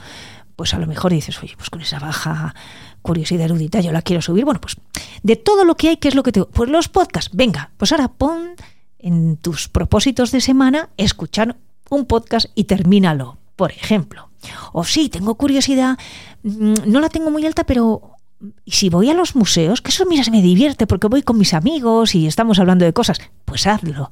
Pues 0.57 0.73
a 0.73 0.79
lo 0.79 0.87
mejor 0.87 1.13
dices, 1.13 1.41
oye, 1.43 1.55
pues 1.57 1.69
con 1.69 1.83
esa 1.83 1.99
baja 1.99 2.55
curiosidad 3.03 3.45
erudita 3.45 3.81
yo 3.81 3.93
la 3.93 4.03
quiero 4.03 4.23
subir. 4.23 4.45
Bueno, 4.45 4.61
pues 4.61 4.77
de 5.23 5.37
todo 5.37 5.65
lo 5.65 5.77
que 5.77 5.91
hay, 5.91 5.97
¿qué 5.99 6.09
es 6.09 6.15
lo 6.15 6.23
que 6.23 6.33
te... 6.33 6.45
Pues 6.45 6.71
los 6.71 6.89
podcasts, 6.89 7.31
venga, 7.35 7.71
pues 7.77 7.93
ahora 7.93 8.09
pon 8.09 8.55
en 8.99 9.37
tus 9.37 9.69
propósitos 9.69 10.33
de 10.33 10.41
semana 10.41 10.89
escuchar 10.97 11.57
un 11.91 12.07
podcast 12.07 12.47
y 12.55 12.65
termínalo, 12.65 13.37
por 13.57 13.73
ejemplo. 13.73 14.31
O 14.73 14.85
sí, 14.85 15.09
tengo 15.09 15.35
curiosidad, 15.35 15.99
mm, 16.43 16.75
no 16.87 17.01
la 17.01 17.09
tengo 17.09 17.31
muy 17.31 17.45
alta, 17.45 17.65
pero 17.65 18.18
y 18.65 18.71
si 18.73 18.89
voy 18.89 19.11
a 19.11 19.15
los 19.15 19.35
museos, 19.35 19.81
que 19.81 19.91
eso 19.91 20.07
mira, 20.07 20.23
me 20.31 20.43
divierte 20.43 20.87
porque 20.87 21.09
voy 21.09 21.23
con 21.23 21.39
mis 21.39 21.55
amigos 21.55 22.15
y 22.15 22.27
estamos 22.27 22.59
hablando 22.59 22.85
de 22.85 22.93
cosas, 22.93 23.21
pues 23.45 23.67
hazlo. 23.67 24.11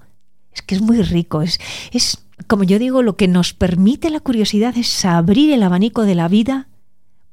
Es 0.52 0.62
que 0.62 0.74
es 0.74 0.80
muy 0.80 1.02
rico, 1.02 1.42
es, 1.42 1.60
es 1.92 2.26
como 2.46 2.64
yo 2.64 2.78
digo, 2.78 3.02
lo 3.02 3.16
que 3.16 3.28
nos 3.28 3.52
permite 3.52 4.10
la 4.10 4.20
curiosidad 4.20 4.76
es 4.76 5.04
abrir 5.04 5.52
el 5.52 5.62
abanico 5.62 6.02
de 6.02 6.14
la 6.14 6.28
vida 6.28 6.68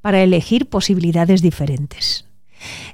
para 0.02 0.22
elegir 0.22 0.68
posibilidades 0.68 1.42
diferentes. 1.42 2.26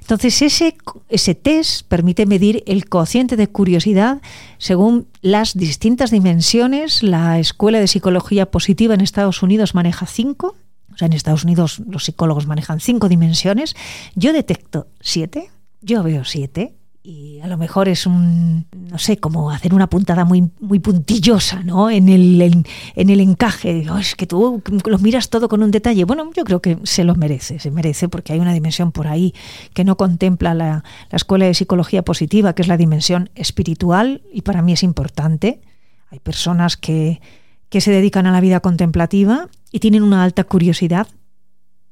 Entonces 0.00 0.42
ese, 0.42 0.76
ese 1.08 1.34
test 1.34 1.86
permite 1.86 2.26
medir 2.26 2.62
el 2.66 2.88
cociente 2.88 3.36
de 3.36 3.48
curiosidad 3.48 4.20
según 4.58 5.06
las 5.20 5.54
distintas 5.54 6.10
dimensiones. 6.10 7.02
La 7.02 7.38
Escuela 7.38 7.78
de 7.78 7.86
Psicología 7.86 8.50
Positiva 8.50 8.94
en 8.94 9.00
Estados 9.00 9.42
Unidos 9.42 9.74
maneja 9.74 10.06
cinco 10.06 10.56
sea, 11.00 11.06
en 11.06 11.12
Estados 11.12 11.44
Unidos 11.44 11.80
los 11.86 12.04
psicólogos 12.04 12.46
manejan 12.46 12.80
cinco 12.80 13.08
dimensiones. 13.08 13.74
Yo 14.14 14.32
detecto 14.32 14.86
siete, 15.00 15.50
yo 15.80 16.02
veo 16.02 16.24
siete, 16.24 16.74
y 17.02 17.40
a 17.40 17.46
lo 17.46 17.56
mejor 17.56 17.88
es 17.88 18.06
un, 18.06 18.66
no 18.72 18.98
sé, 18.98 19.16
como 19.16 19.50
hacer 19.50 19.72
una 19.72 19.88
puntada 19.88 20.26
muy, 20.26 20.50
muy 20.60 20.80
puntillosa, 20.80 21.62
¿no? 21.62 21.88
En 21.88 22.10
el, 22.10 22.42
en, 22.42 23.10
el 23.10 23.20
encaje. 23.20 23.86
es 23.98 24.14
que 24.14 24.26
tú 24.26 24.62
lo 24.84 24.98
miras 24.98 25.30
todo 25.30 25.48
con 25.48 25.62
un 25.62 25.70
detalle. 25.70 26.04
Bueno, 26.04 26.30
yo 26.36 26.44
creo 26.44 26.60
que 26.60 26.78
se 26.82 27.04
lo 27.04 27.14
merece, 27.14 27.58
se 27.58 27.70
merece, 27.70 28.10
porque 28.10 28.34
hay 28.34 28.38
una 28.38 28.52
dimensión 28.52 28.92
por 28.92 29.06
ahí 29.06 29.34
que 29.72 29.84
no 29.84 29.96
contempla 29.96 30.52
la, 30.52 30.84
la 31.10 31.16
escuela 31.16 31.46
de 31.46 31.54
psicología 31.54 32.02
positiva, 32.02 32.54
que 32.54 32.62
es 32.62 32.68
la 32.68 32.76
dimensión 32.76 33.30
espiritual, 33.34 34.20
y 34.30 34.42
para 34.42 34.60
mí 34.60 34.72
es 34.72 34.82
importante. 34.82 35.62
Hay 36.10 36.18
personas 36.18 36.76
que, 36.76 37.22
que 37.70 37.80
se 37.80 37.90
dedican 37.92 38.26
a 38.26 38.32
la 38.32 38.40
vida 38.40 38.60
contemplativa 38.60 39.48
y 39.72 39.78
tienen 39.78 40.02
una 40.02 40.22
alta 40.22 40.44
curiosidad 40.44 41.06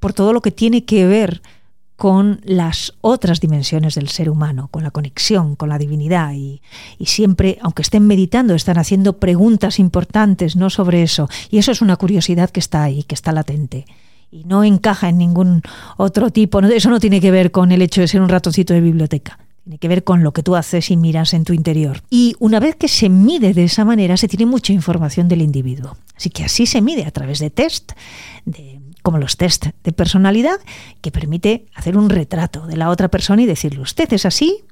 por 0.00 0.12
todo 0.12 0.32
lo 0.32 0.42
que 0.42 0.50
tiene 0.50 0.84
que 0.84 1.06
ver 1.06 1.40
con 1.96 2.40
las 2.44 2.94
otras 3.00 3.40
dimensiones 3.40 3.96
del 3.96 4.08
ser 4.08 4.30
humano, 4.30 4.68
con 4.70 4.84
la 4.84 4.92
conexión, 4.92 5.56
con 5.56 5.68
la 5.68 5.78
divinidad. 5.78 6.32
Y, 6.32 6.60
siempre, 7.04 7.58
aunque 7.60 7.82
estén 7.82 8.06
meditando, 8.06 8.54
están 8.54 8.78
haciendo 8.78 9.18
preguntas 9.18 9.80
importantes 9.80 10.54
¿no? 10.54 10.70
sobre 10.70 11.02
eso. 11.02 11.28
Y 11.50 11.58
eso 11.58 11.72
es 11.72 11.82
una 11.82 11.96
curiosidad 11.96 12.50
que 12.50 12.60
está 12.60 12.84
ahí, 12.84 13.02
que 13.02 13.16
está 13.16 13.32
latente. 13.32 13.84
Y 14.30 14.44
no 14.44 14.62
encaja 14.62 15.08
en 15.08 15.18
ningún 15.18 15.62
otro 15.96 16.30
tipo. 16.30 16.60
Eso 16.60 16.88
no 16.88 17.00
tiene 17.00 17.20
que 17.20 17.32
ver 17.32 17.50
con 17.50 17.72
el 17.72 17.82
hecho 17.82 18.00
de 18.00 18.06
ser 18.06 18.20
un 18.20 18.28
ratoncito 18.28 18.74
de 18.74 18.80
biblioteca. 18.80 19.40
Tiene 19.68 19.80
que 19.80 19.88
ver 19.88 20.02
con 20.02 20.22
lo 20.22 20.32
que 20.32 20.42
tú 20.42 20.56
haces 20.56 20.90
y 20.90 20.96
miras 20.96 21.34
en 21.34 21.44
tu 21.44 21.52
interior. 21.52 22.00
Y 22.08 22.34
una 22.38 22.58
vez 22.58 22.74
que 22.74 22.88
se 22.88 23.10
mide 23.10 23.52
de 23.52 23.64
esa 23.64 23.84
manera, 23.84 24.16
se 24.16 24.26
tiene 24.26 24.46
mucha 24.46 24.72
información 24.72 25.28
del 25.28 25.42
individuo. 25.42 25.98
Así 26.16 26.30
que 26.30 26.42
así 26.42 26.64
se 26.64 26.80
mide 26.80 27.04
a 27.04 27.10
través 27.10 27.38
de 27.38 27.50
test, 27.50 27.92
de 28.46 28.80
como 29.02 29.18
los 29.18 29.36
test 29.36 29.66
de 29.84 29.92
personalidad, 29.92 30.58
que 31.02 31.10
permite 31.10 31.66
hacer 31.74 31.98
un 31.98 32.08
retrato 32.08 32.66
de 32.66 32.78
la 32.78 32.88
otra 32.88 33.08
persona 33.08 33.42
y 33.42 33.44
decirle, 33.44 33.80
usted 33.80 34.10
es 34.14 34.24
así, 34.24 34.64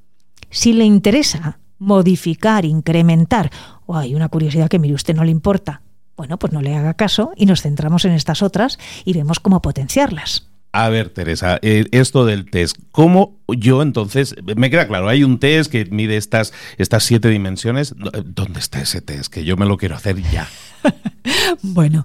si 0.48 0.72
le 0.72 0.87
interesa 0.87 1.59
modificar, 1.78 2.64
incrementar, 2.64 3.50
o 3.85 3.98
hay 3.98 4.14
una 4.14 4.30
curiosidad 4.30 4.70
que 4.70 4.78
mire 4.78 4.94
usted 4.94 5.14
no 5.14 5.24
le 5.24 5.30
importa, 5.30 5.82
bueno, 6.16 6.38
pues 6.38 6.54
no 6.54 6.62
le 6.62 6.74
haga 6.74 6.94
caso 6.94 7.32
y 7.37 7.44
nos 7.44 7.61
centramos 7.61 8.06
en 8.06 8.12
estas 8.12 8.42
otras 8.42 8.78
y 9.04 9.12
vemos 9.12 9.40
cómo 9.40 9.61
potenciarlas. 9.61 10.48
A 10.78 10.90
ver, 10.90 11.08
Teresa, 11.08 11.58
eh, 11.62 11.86
esto 11.90 12.26
del 12.26 12.50
test, 12.50 12.76
¿cómo 12.92 13.40
yo 13.48 13.80
entonces, 13.80 14.34
me 14.56 14.68
queda 14.68 14.86
claro, 14.86 15.08
hay 15.08 15.24
un 15.24 15.38
test 15.38 15.72
que 15.72 15.86
mide 15.86 16.18
estas, 16.18 16.52
estas 16.76 17.02
siete 17.02 17.30
dimensiones, 17.30 17.94
¿dónde 18.26 18.60
está 18.60 18.82
ese 18.82 19.00
test? 19.00 19.32
Que 19.32 19.42
yo 19.42 19.56
me 19.56 19.64
lo 19.64 19.78
quiero 19.78 19.94
hacer 19.94 20.20
ya. 20.30 20.46
bueno, 21.62 22.05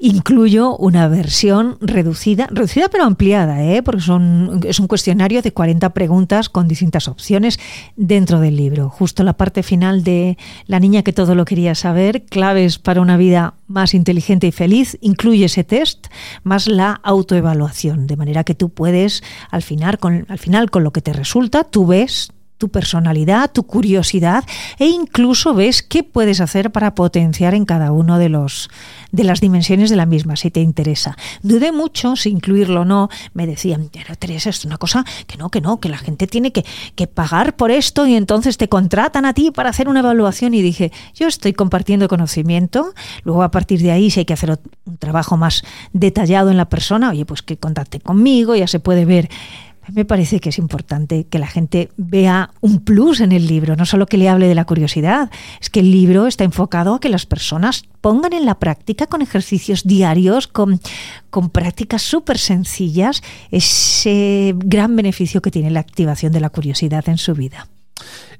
incluyo 0.00 0.76
una 0.76 1.08
versión 1.08 1.76
reducida, 1.80 2.48
reducida 2.50 2.88
pero 2.88 3.04
ampliada, 3.04 3.62
¿eh? 3.64 3.82
porque 3.82 4.02
son, 4.02 4.60
es 4.64 4.80
un 4.80 4.86
cuestionario 4.86 5.42
de 5.42 5.52
40 5.52 5.90
preguntas 5.90 6.48
con 6.48 6.68
distintas 6.68 7.08
opciones 7.08 7.58
dentro 7.96 8.40
del 8.40 8.56
libro. 8.56 8.90
Justo 8.90 9.22
la 9.22 9.34
parte 9.34 9.62
final 9.62 10.04
de 10.04 10.38
La 10.66 10.80
niña 10.80 11.02
que 11.02 11.12
todo 11.12 11.34
lo 11.34 11.44
quería 11.44 11.74
saber, 11.74 12.24
claves 12.24 12.78
para 12.78 13.00
una 13.00 13.16
vida 13.16 13.54
más 13.66 13.94
inteligente 13.94 14.46
y 14.46 14.52
feliz, 14.52 14.96
incluye 15.00 15.44
ese 15.44 15.64
test 15.64 16.06
más 16.42 16.66
la 16.68 17.00
autoevaluación, 17.02 18.06
de 18.06 18.16
manera 18.16 18.44
que 18.44 18.54
tú 18.54 18.70
puedes, 18.70 19.22
al 19.50 19.62
final, 19.62 19.98
con, 19.98 20.26
al 20.28 20.38
final 20.38 20.70
con 20.70 20.84
lo 20.84 20.92
que 20.92 21.02
te 21.02 21.12
resulta, 21.12 21.64
tú 21.64 21.86
ves 21.86 22.30
tu 22.58 22.68
personalidad, 22.68 23.50
tu 23.52 23.62
curiosidad 23.62 24.44
e 24.78 24.86
incluso 24.86 25.54
ves 25.54 25.82
qué 25.82 26.02
puedes 26.02 26.40
hacer 26.40 26.70
para 26.70 26.94
potenciar 26.94 27.54
en 27.54 27.64
cada 27.64 27.92
uno 27.92 28.18
de 28.18 28.28
los 28.28 28.68
de 29.10 29.24
las 29.24 29.40
dimensiones 29.40 29.90
de 29.90 29.96
la 29.96 30.06
misma, 30.06 30.36
si 30.36 30.50
te 30.50 30.60
interesa. 30.60 31.16
Dudé 31.42 31.72
mucho 31.72 32.16
si 32.16 32.30
incluirlo 32.30 32.82
o 32.82 32.84
no. 32.84 33.08
Me 33.32 33.46
decían, 33.46 33.88
Teresa, 34.18 34.50
es 34.50 34.64
una 34.64 34.76
cosa 34.76 35.04
que 35.26 35.36
no, 35.38 35.48
que 35.50 35.60
no, 35.60 35.80
que 35.80 35.88
la 35.88 35.98
gente 35.98 36.26
tiene 36.26 36.52
que, 36.52 36.64
que 36.94 37.06
pagar 37.06 37.56
por 37.56 37.70
esto 37.70 38.06
y 38.06 38.14
entonces 38.14 38.58
te 38.58 38.68
contratan 38.68 39.24
a 39.24 39.32
ti 39.32 39.50
para 39.50 39.70
hacer 39.70 39.88
una 39.88 40.00
evaluación. 40.00 40.52
Y 40.54 40.62
dije, 40.62 40.92
yo 41.14 41.26
estoy 41.26 41.52
compartiendo 41.52 42.08
conocimiento. 42.08 42.92
Luego, 43.24 43.42
a 43.42 43.50
partir 43.50 43.80
de 43.80 43.92
ahí, 43.92 44.10
si 44.10 44.20
hay 44.20 44.26
que 44.26 44.34
hacer 44.34 44.58
un 44.84 44.98
trabajo 44.98 45.36
más 45.36 45.62
detallado 45.92 46.50
en 46.50 46.56
la 46.56 46.68
persona, 46.68 47.10
oye, 47.10 47.24
pues 47.24 47.42
que 47.42 47.56
contacte 47.56 48.00
conmigo, 48.00 48.54
ya 48.56 48.66
se 48.66 48.80
puede 48.80 49.04
ver 49.04 49.30
me 49.92 50.04
parece 50.04 50.40
que 50.40 50.50
es 50.50 50.58
importante 50.58 51.26
que 51.26 51.38
la 51.38 51.46
gente 51.46 51.90
vea 51.96 52.50
un 52.60 52.80
plus 52.80 53.20
en 53.20 53.32
el 53.32 53.46
libro, 53.46 53.76
no 53.76 53.86
solo 53.86 54.06
que 54.06 54.18
le 54.18 54.28
hable 54.28 54.48
de 54.48 54.54
la 54.54 54.64
curiosidad, 54.64 55.30
es 55.60 55.70
que 55.70 55.80
el 55.80 55.90
libro 55.90 56.26
está 56.26 56.44
enfocado 56.44 56.94
a 56.94 57.00
que 57.00 57.08
las 57.08 57.26
personas 57.26 57.84
pongan 58.00 58.32
en 58.32 58.46
la 58.46 58.58
práctica 58.58 59.06
con 59.06 59.22
ejercicios 59.22 59.84
diarios, 59.84 60.46
con, 60.46 60.80
con 61.30 61.50
prácticas 61.50 62.02
súper 62.02 62.38
sencillas, 62.38 63.22
ese 63.50 64.54
gran 64.56 64.96
beneficio 64.96 65.42
que 65.42 65.50
tiene 65.50 65.70
la 65.70 65.80
activación 65.80 66.32
de 66.32 66.40
la 66.40 66.50
curiosidad 66.50 67.08
en 67.08 67.18
su 67.18 67.34
vida. 67.34 67.68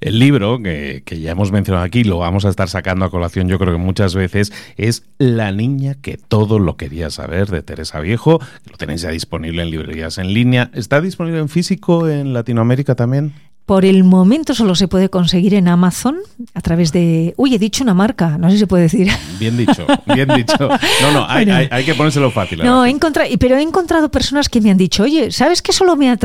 El 0.00 0.18
libro, 0.18 0.62
que, 0.62 1.02
ya 1.20 1.32
hemos 1.32 1.50
mencionado 1.50 1.84
aquí, 1.84 2.04
lo 2.04 2.18
vamos 2.18 2.44
a 2.44 2.50
estar 2.50 2.68
sacando 2.68 3.04
a 3.04 3.10
colación 3.10 3.48
yo 3.48 3.58
creo 3.58 3.72
que 3.72 3.78
muchas 3.78 4.14
veces, 4.14 4.52
es 4.76 5.04
La 5.18 5.50
niña 5.50 5.96
que 6.00 6.16
todo 6.16 6.58
lo 6.58 6.76
quería 6.76 7.10
saber 7.10 7.48
de 7.48 7.62
Teresa 7.62 8.00
Viejo. 8.00 8.38
Lo 8.70 8.76
tenéis 8.76 9.02
ya 9.02 9.10
disponible 9.10 9.62
en 9.62 9.70
librerías 9.70 10.18
en 10.18 10.32
línea. 10.32 10.70
¿Está 10.72 11.00
disponible 11.00 11.40
en 11.40 11.48
físico 11.48 12.08
en 12.08 12.32
Latinoamérica 12.32 12.94
también? 12.94 13.32
Por 13.68 13.84
el 13.84 14.02
momento 14.02 14.54
solo 14.54 14.74
se 14.74 14.88
puede 14.88 15.10
conseguir 15.10 15.52
en 15.52 15.68
Amazon 15.68 16.16
a 16.54 16.62
través 16.62 16.90
de... 16.90 17.34
Uy, 17.36 17.54
he 17.54 17.58
dicho 17.58 17.84
una 17.84 17.92
marca, 17.92 18.38
no 18.38 18.48
sé 18.48 18.54
si 18.54 18.60
se 18.60 18.66
puede 18.66 18.84
decir. 18.84 19.10
Bien 19.38 19.58
dicho, 19.58 19.86
bien 20.06 20.26
dicho. 20.34 20.56
No, 20.58 21.12
no, 21.12 21.26
hay, 21.28 21.84
que 21.84 21.94
ponérselo 21.94 22.30
fácil. 22.30 22.64
No, 22.64 22.84
he 22.84 22.90
encontrado, 22.90 23.28
pero 23.38 23.56
he 23.56 23.62
encontrado 23.62 24.10
personas 24.10 24.48
que 24.48 24.60
me 24.62 24.70
han 24.70 24.78
dicho, 24.78 25.02
oye, 25.04 25.30
¿sabes 25.30 25.62
que 25.62 25.72
solo 25.72 25.96
me 25.96 26.16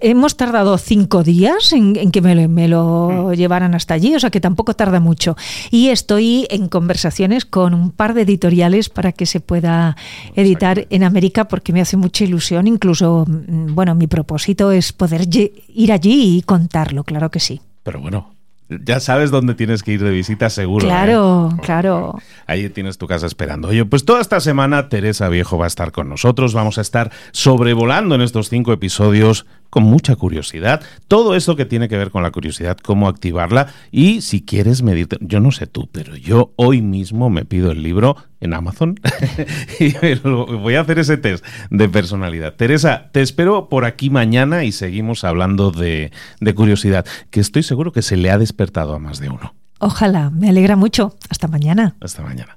hemos 0.00 0.36
tardado 0.36 0.78
cinco 0.78 1.22
días 1.22 1.72
en, 1.72 2.10
que 2.10 2.20
me, 2.22 2.68
lo 2.68 3.10
mm. 3.10 3.32
llevaran 3.32 3.74
hasta 3.74 3.94
allí? 3.94 4.14
O 4.14 4.20
sea, 4.20 4.30
que 4.30 4.40
tampoco 4.40 4.74
tarda 4.74 5.00
mucho. 5.00 5.36
Y 5.70 5.88
estoy 5.88 6.46
en 6.50 6.68
conversaciones 6.68 7.44
con 7.44 7.74
un 7.74 7.90
par 7.90 8.14
de 8.14 8.22
editoriales 8.22 8.88
para 8.88 9.12
que 9.12 9.26
se 9.26 9.40
pueda 9.40 9.96
editar 10.34 10.86
en 10.88 11.02
América 11.02 11.46
porque 11.48 11.72
me 11.72 11.80
hace 11.80 11.96
mucha 11.96 12.24
ilusión. 12.24 12.68
Incluso, 12.68 13.26
mm, 13.28 13.74
bueno, 13.74 13.94
mi 13.94 14.06
propósito 14.06 14.70
es 14.70 14.92
poder 14.92 15.28
ir 15.74 15.92
allí 15.92 16.38
y 16.38 16.42
contar 16.42 16.75
claro 17.04 17.30
que 17.30 17.40
sí. 17.40 17.60
Pero 17.82 18.00
bueno, 18.00 18.34
ya 18.68 18.98
sabes 18.98 19.30
dónde 19.30 19.54
tienes 19.54 19.82
que 19.82 19.92
ir 19.92 20.02
de 20.02 20.10
visita 20.10 20.50
seguro. 20.50 20.84
Claro, 20.86 21.50
¿eh? 21.52 21.60
claro. 21.62 22.18
Ahí 22.46 22.68
tienes 22.68 22.98
tu 22.98 23.06
casa 23.06 23.26
esperando. 23.26 23.68
Oye, 23.68 23.84
pues 23.84 24.04
toda 24.04 24.20
esta 24.20 24.40
semana 24.40 24.88
Teresa 24.88 25.28
Viejo 25.28 25.56
va 25.56 25.66
a 25.66 25.68
estar 25.68 25.92
con 25.92 26.08
nosotros. 26.08 26.52
Vamos 26.52 26.78
a 26.78 26.80
estar 26.80 27.12
sobrevolando 27.30 28.16
en 28.16 28.22
estos 28.22 28.48
cinco 28.48 28.72
episodios 28.72 29.46
con 29.70 29.82
mucha 29.84 30.16
curiosidad. 30.16 30.82
Todo 31.08 31.34
eso 31.36 31.56
que 31.56 31.64
tiene 31.64 31.88
que 31.88 31.96
ver 31.96 32.10
con 32.10 32.22
la 32.22 32.30
curiosidad, 32.30 32.76
cómo 32.76 33.08
activarla. 33.08 33.68
Y 33.90 34.22
si 34.22 34.42
quieres 34.42 34.82
meditar, 34.82 35.18
yo 35.22 35.40
no 35.40 35.52
sé 35.52 35.66
tú, 35.66 35.88
pero 35.92 36.16
yo 36.16 36.52
hoy 36.56 36.82
mismo 36.82 37.30
me 37.30 37.44
pido 37.44 37.70
el 37.70 37.82
libro 37.82 38.16
en 38.40 38.54
Amazon 38.54 39.00
y 39.80 39.94
voy 40.24 40.74
a 40.74 40.80
hacer 40.80 40.98
ese 40.98 41.16
test 41.16 41.44
de 41.70 41.88
personalidad. 41.88 42.54
Teresa, 42.54 43.10
te 43.12 43.22
espero 43.22 43.68
por 43.68 43.84
aquí 43.84 44.10
mañana 44.10 44.64
y 44.64 44.72
seguimos 44.72 45.24
hablando 45.24 45.70
de, 45.70 46.12
de 46.40 46.54
curiosidad, 46.54 47.06
que 47.30 47.40
estoy 47.40 47.62
seguro 47.62 47.92
que 47.92 48.02
se 48.02 48.16
le 48.16 48.30
ha 48.30 48.38
despertado 48.38 48.94
a 48.94 48.98
más 48.98 49.20
de 49.20 49.30
uno. 49.30 49.54
Ojalá, 49.78 50.30
me 50.30 50.48
alegra 50.48 50.76
mucho. 50.76 51.16
Hasta 51.28 51.48
mañana. 51.48 51.96
Hasta 52.00 52.22
mañana. 52.22 52.56